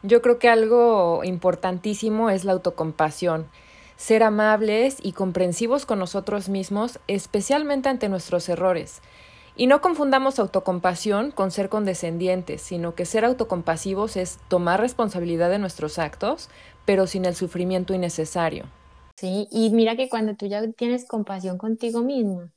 Yo 0.03 0.21
creo 0.21 0.39
que 0.39 0.49
algo 0.49 1.23
importantísimo 1.23 2.29
es 2.29 2.43
la 2.43 2.53
autocompasión 2.53 3.47
ser 4.01 4.23
amables 4.23 4.97
y 5.03 5.11
comprensivos 5.11 5.85
con 5.85 5.99
nosotros 5.99 6.49
mismos, 6.49 6.99
especialmente 7.05 7.87
ante 7.87 8.09
nuestros 8.09 8.49
errores. 8.49 8.99
Y 9.55 9.67
no 9.67 9.79
confundamos 9.79 10.39
autocompasión 10.39 11.29
con 11.29 11.51
ser 11.51 11.69
condescendientes, 11.69 12.63
sino 12.63 12.95
que 12.95 13.05
ser 13.05 13.25
autocompasivos 13.25 14.17
es 14.17 14.39
tomar 14.47 14.81
responsabilidad 14.81 15.51
de 15.51 15.59
nuestros 15.59 15.99
actos, 15.99 16.49
pero 16.83 17.05
sin 17.05 17.25
el 17.25 17.35
sufrimiento 17.35 17.93
innecesario. 17.93 18.65
Sí, 19.17 19.47
y 19.51 19.69
mira 19.69 19.95
que 19.95 20.09
cuando 20.09 20.35
tú 20.35 20.47
ya 20.47 20.67
tienes 20.71 21.07
compasión 21.07 21.59
contigo 21.59 22.01
misma, 22.01 22.51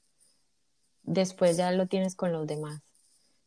después 1.03 1.59
ya 1.59 1.73
lo 1.73 1.89
tienes 1.89 2.17
con 2.17 2.33
los 2.33 2.47
demás. 2.47 2.81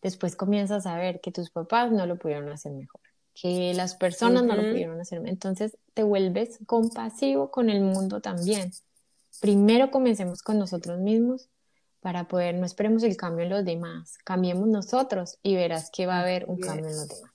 Después 0.04 0.36
comienzas 0.36 0.86
a 0.86 0.98
ver 0.98 1.20
que 1.20 1.32
tus 1.32 1.50
papás 1.50 1.92
no 1.92 2.06
lo 2.06 2.18
pudieron 2.18 2.50
hacer 2.50 2.74
mejor, 2.74 3.02
que 3.40 3.74
las 3.76 3.96
personas 3.96 4.44
no 4.44 4.56
lo 4.56 4.64
pudieron 4.64 5.00
hacer. 5.00 5.22
Entonces 5.26 5.78
te 5.94 6.04
vuelves 6.04 6.60
compasivo 6.66 7.52
con 7.52 7.70
el 7.70 7.82
mundo 7.82 8.20
también. 8.20 8.72
Primero 9.40 9.92
comencemos 9.92 10.42
con 10.42 10.58
nosotros 10.58 11.00
mismos 11.00 11.50
para 12.00 12.28
poder, 12.28 12.56
no 12.56 12.66
esperemos 12.66 13.04
el 13.04 13.16
cambio 13.16 13.44
en 13.44 13.52
los 13.52 13.66
demás, 13.66 14.18
cambiemos 14.24 14.68
nosotros 14.68 15.38
y 15.44 15.56
verás 15.56 15.92
que 15.92 16.06
va 16.08 16.18
a 16.18 16.22
haber 16.22 16.46
un 16.48 16.60
cambio 16.60 16.88
en 16.88 16.96
los 16.96 17.08
demás. 17.08 17.32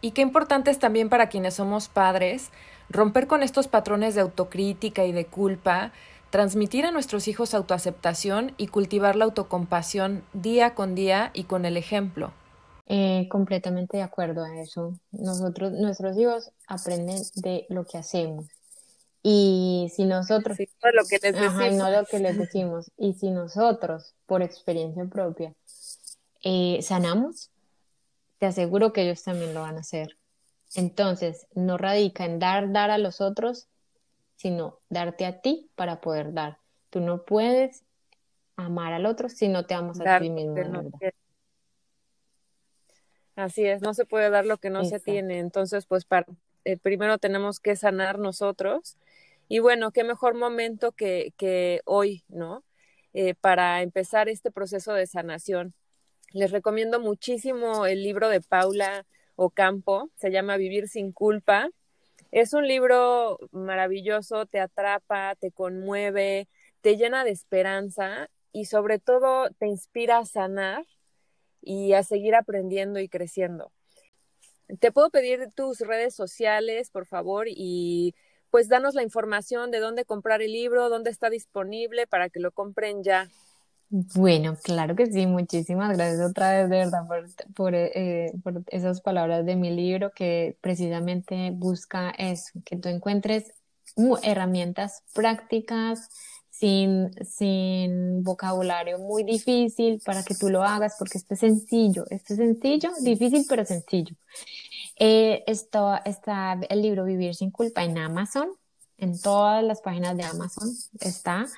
Y 0.00 0.10
qué 0.10 0.20
importante 0.20 0.70
es 0.70 0.78
también 0.78 1.08
para 1.08 1.28
quienes 1.28 1.54
somos 1.54 1.88
padres 1.88 2.50
romper 2.90 3.26
con 3.26 3.42
estos 3.42 3.68
patrones 3.68 4.14
de 4.14 4.20
autocrítica 4.20 5.04
y 5.04 5.12
de 5.12 5.24
culpa, 5.24 5.92
transmitir 6.30 6.84
a 6.84 6.90
nuestros 6.90 7.28
hijos 7.28 7.54
autoaceptación 7.54 8.52
y 8.58 8.66
cultivar 8.66 9.16
la 9.16 9.24
autocompasión 9.24 10.24
día 10.34 10.74
con 10.74 10.94
día 10.94 11.30
y 11.32 11.44
con 11.44 11.64
el 11.64 11.76
ejemplo. 11.76 12.32
Eh, 12.86 13.28
completamente 13.30 13.96
de 13.96 14.02
acuerdo 14.02 14.44
a 14.44 14.60
eso. 14.60 14.98
Nosotros, 15.12 15.72
nuestros 15.72 16.16
hijos 16.18 16.50
aprenden 16.66 17.22
de 17.36 17.66
lo 17.68 17.84
que 17.84 17.98
hacemos. 17.98 18.46
Y 19.22 19.90
si 19.94 20.04
nosotros... 20.04 20.58
no 20.58 20.90
lo 20.92 21.04
que 21.04 21.18
les 21.22 21.34
decimos. 21.34 21.72
no 21.74 21.90
lo 21.90 22.04
que 22.04 22.18
les 22.18 22.36
decimos. 22.36 22.90
Y 22.96 23.14
si 23.14 23.30
nosotros, 23.30 24.14
por 24.26 24.42
experiencia 24.42 25.04
propia, 25.04 25.54
eh, 26.42 26.80
sanamos, 26.82 27.50
te 28.38 28.46
aseguro 28.46 28.92
que 28.92 29.02
ellos 29.02 29.22
también 29.22 29.54
lo 29.54 29.62
van 29.62 29.76
a 29.76 29.80
hacer. 29.80 30.18
Entonces, 30.74 31.46
no 31.54 31.78
radica 31.78 32.24
en 32.24 32.40
dar, 32.40 32.72
dar 32.72 32.90
a 32.90 32.98
los 32.98 33.20
otros, 33.20 33.68
sino 34.36 34.80
darte 34.88 35.24
a 35.24 35.40
ti 35.40 35.70
para 35.76 36.00
poder 36.00 36.32
dar. 36.32 36.58
Tú 36.90 37.00
no 37.00 37.24
puedes 37.24 37.84
amar 38.56 38.92
al 38.92 39.06
otro 39.06 39.28
si 39.28 39.48
no 39.48 39.66
te 39.66 39.74
amas 39.74 40.00
a 40.00 40.18
ti 40.18 40.30
mismo. 40.30 40.90
Así 43.36 43.66
es, 43.66 43.80
no 43.80 43.94
se 43.94 44.04
puede 44.04 44.30
dar 44.30 44.44
lo 44.44 44.58
que 44.58 44.70
no 44.70 44.84
se 44.84 45.00
tiene. 45.00 45.38
Entonces, 45.38 45.86
pues 45.86 46.04
para, 46.04 46.26
eh, 46.64 46.76
primero 46.76 47.18
tenemos 47.18 47.60
que 47.60 47.76
sanar 47.76 48.18
nosotros. 48.18 48.96
Y 49.48 49.58
bueno, 49.58 49.90
qué 49.90 50.04
mejor 50.04 50.34
momento 50.34 50.92
que, 50.92 51.32
que 51.36 51.80
hoy, 51.84 52.24
¿no? 52.28 52.64
Eh, 53.14 53.34
para 53.34 53.82
empezar 53.82 54.28
este 54.28 54.50
proceso 54.50 54.94
de 54.94 55.06
sanación. 55.06 55.74
Les 56.32 56.50
recomiendo 56.50 56.98
muchísimo 56.98 57.84
el 57.84 58.02
libro 58.02 58.30
de 58.30 58.40
Paula 58.40 59.04
Ocampo, 59.36 60.10
se 60.14 60.30
llama 60.30 60.56
Vivir 60.56 60.88
sin 60.88 61.12
culpa. 61.12 61.68
Es 62.30 62.54
un 62.54 62.66
libro 62.66 63.38
maravilloso, 63.50 64.46
te 64.46 64.60
atrapa, 64.60 65.34
te 65.38 65.50
conmueve, 65.52 66.48
te 66.80 66.96
llena 66.96 67.24
de 67.24 67.32
esperanza 67.32 68.30
y 68.50 68.64
sobre 68.64 68.98
todo 68.98 69.50
te 69.58 69.66
inspira 69.66 70.18
a 70.18 70.24
sanar 70.24 70.86
y 71.62 71.94
a 71.94 72.02
seguir 72.02 72.34
aprendiendo 72.34 73.00
y 73.00 73.08
creciendo. 73.08 73.72
Te 74.80 74.92
puedo 74.92 75.10
pedir 75.10 75.48
tus 75.54 75.80
redes 75.80 76.14
sociales, 76.14 76.90
por 76.90 77.06
favor, 77.06 77.46
y 77.48 78.14
pues 78.50 78.68
danos 78.68 78.94
la 78.94 79.02
información 79.02 79.70
de 79.70 79.80
dónde 79.80 80.04
comprar 80.04 80.42
el 80.42 80.52
libro, 80.52 80.90
dónde 80.90 81.10
está 81.10 81.30
disponible 81.30 82.06
para 82.06 82.28
que 82.28 82.40
lo 82.40 82.52
compren 82.52 83.02
ya. 83.02 83.28
Bueno, 83.88 84.56
claro 84.62 84.96
que 84.96 85.06
sí, 85.06 85.26
muchísimas 85.26 85.96
gracias 85.96 86.30
otra 86.30 86.52
vez 86.52 86.70
de 86.70 86.78
verdad 86.78 87.02
por, 87.54 87.74
eh, 87.74 88.32
por, 88.42 88.62
esas 88.68 89.02
palabras 89.02 89.44
de 89.44 89.54
mi 89.54 89.70
libro 89.70 90.12
que 90.12 90.56
precisamente 90.62 91.50
busca 91.52 92.10
eso, 92.16 92.52
que 92.64 92.76
tú 92.76 92.88
encuentres 92.88 93.52
herramientas 94.22 95.02
prácticas 95.14 96.08
sin, 96.62 97.10
sin 97.24 98.22
vocabulario 98.22 99.00
muy 99.00 99.24
difícil 99.24 100.00
para 100.04 100.22
que 100.22 100.36
tú 100.36 100.48
lo 100.48 100.62
hagas, 100.62 100.94
porque 100.96 101.18
este 101.18 101.34
es 101.34 101.40
sencillo, 101.40 102.04
este 102.08 102.34
es 102.34 102.38
sencillo, 102.38 102.92
difícil 103.00 103.44
pero 103.48 103.64
sencillo. 103.64 104.14
Eh, 104.96 105.42
esto, 105.48 105.98
está 106.04 106.60
el 106.68 106.82
libro 106.82 107.04
Vivir 107.04 107.34
sin 107.34 107.50
culpa 107.50 107.82
en 107.82 107.98
Amazon, 107.98 108.48
en 108.96 109.20
todas 109.20 109.64
las 109.64 109.80
páginas 109.80 110.16
de 110.16 110.22
Amazon 110.22 110.70
está. 111.00 111.48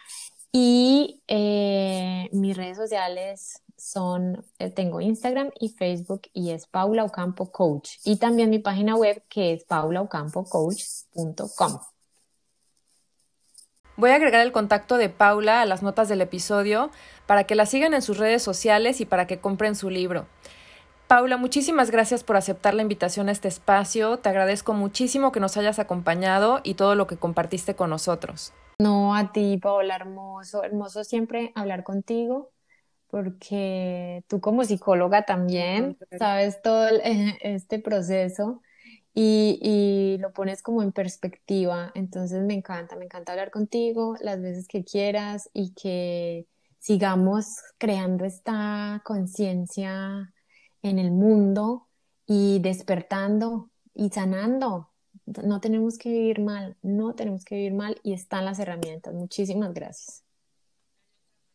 Y 0.50 1.20
eh, 1.28 2.30
mis 2.32 2.56
redes 2.56 2.78
sociales 2.78 3.60
son, 3.76 4.42
eh, 4.58 4.70
tengo 4.70 5.02
Instagram 5.02 5.50
y 5.60 5.68
Facebook 5.68 6.22
y 6.32 6.52
es 6.52 6.66
Paula 6.66 7.04
Ocampo 7.04 7.52
Coach. 7.52 7.98
Y 8.04 8.16
también 8.16 8.48
mi 8.48 8.58
página 8.58 8.96
web 8.96 9.22
que 9.28 9.52
es 9.52 9.64
paulaocampocoach.com. 9.64 11.78
Voy 13.96 14.10
a 14.10 14.16
agregar 14.16 14.40
el 14.40 14.50
contacto 14.50 14.96
de 14.96 15.08
Paula 15.08 15.60
a 15.60 15.66
las 15.66 15.84
notas 15.84 16.08
del 16.08 16.20
episodio 16.20 16.90
para 17.26 17.44
que 17.44 17.54
la 17.54 17.64
sigan 17.64 17.94
en 17.94 18.02
sus 18.02 18.18
redes 18.18 18.42
sociales 18.42 19.00
y 19.00 19.06
para 19.06 19.28
que 19.28 19.38
compren 19.38 19.76
su 19.76 19.88
libro. 19.88 20.26
Paula, 21.06 21.36
muchísimas 21.36 21.92
gracias 21.92 22.24
por 22.24 22.36
aceptar 22.36 22.74
la 22.74 22.82
invitación 22.82 23.28
a 23.28 23.32
este 23.32 23.46
espacio. 23.46 24.16
Te 24.16 24.30
agradezco 24.30 24.72
muchísimo 24.72 25.30
que 25.30 25.38
nos 25.38 25.56
hayas 25.56 25.78
acompañado 25.78 26.60
y 26.64 26.74
todo 26.74 26.96
lo 26.96 27.06
que 27.06 27.16
compartiste 27.16 27.76
con 27.76 27.90
nosotros. 27.90 28.52
No, 28.80 29.14
a 29.14 29.30
ti, 29.30 29.58
Paola, 29.62 29.94
hermoso, 29.94 30.64
hermoso 30.64 31.04
siempre 31.04 31.52
hablar 31.54 31.84
contigo, 31.84 32.50
porque 33.06 34.24
tú 34.26 34.40
como 34.40 34.64
psicóloga 34.64 35.22
también 35.22 35.96
sabes 36.18 36.60
todo 36.62 36.88
este 37.42 37.78
proceso 37.78 38.60
y, 39.14 39.58
y 39.62 40.18
lo 40.18 40.32
pones 40.32 40.62
como 40.62 40.82
en 40.82 40.92
perspectiva. 40.92 41.92
Entonces 41.94 42.42
me 42.42 42.54
encanta, 42.54 42.96
me 42.96 43.04
encanta 43.04 43.32
hablar 43.32 43.50
contigo 43.50 44.16
las 44.20 44.40
veces 44.40 44.68
que 44.68 44.84
quieras 44.84 45.48
y 45.52 45.72
que 45.74 46.46
sigamos 46.78 47.62
creando 47.78 48.24
esta 48.24 49.00
conciencia 49.04 50.32
en 50.82 50.98
el 50.98 51.12
mundo 51.12 51.88
y 52.26 52.58
despertando 52.60 53.70
y 53.94 54.10
sanando 54.10 54.90
no 55.26 55.60
tenemos 55.60 55.98
que 55.98 56.10
vivir 56.10 56.40
mal, 56.40 56.76
no 56.82 57.14
tenemos 57.14 57.44
que 57.44 57.56
vivir 57.56 57.74
mal 57.74 57.98
y 58.02 58.12
están 58.12 58.44
las 58.44 58.58
herramientas. 58.58 59.14
Muchísimas 59.14 59.72
gracias. 59.72 60.22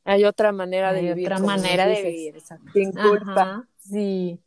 Hay 0.06 0.26
otra 0.26 0.52
manera 0.52 0.92
de 0.92 1.02
vivir. 1.02 1.28
Otra 1.28 1.40
manera 1.40 1.86
de 1.86 2.02
vivir, 2.02 2.42
sin 2.74 2.92
culpa. 2.92 3.68
sí. 3.78 4.40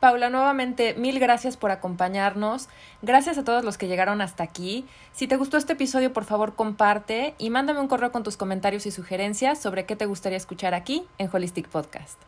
Paula, 0.00 0.30
nuevamente, 0.30 0.94
mil 0.94 1.20
gracias 1.20 1.58
por 1.58 1.70
acompañarnos. 1.70 2.68
Gracias 3.02 3.36
a 3.36 3.44
todos 3.44 3.64
los 3.64 3.76
que 3.76 3.86
llegaron 3.86 4.22
hasta 4.22 4.42
aquí. 4.42 4.86
Si 5.12 5.28
te 5.28 5.36
gustó 5.36 5.58
este 5.58 5.74
episodio, 5.74 6.14
por 6.14 6.24
favor, 6.24 6.54
comparte 6.54 7.34
y 7.36 7.50
mándame 7.50 7.80
un 7.80 7.88
correo 7.88 8.10
con 8.10 8.22
tus 8.22 8.38
comentarios 8.38 8.86
y 8.86 8.90
sugerencias 8.90 9.60
sobre 9.60 9.84
qué 9.84 9.96
te 9.96 10.06
gustaría 10.06 10.38
escuchar 10.38 10.72
aquí 10.72 11.04
en 11.18 11.28
Holistic 11.30 11.68
Podcast. 11.68 12.18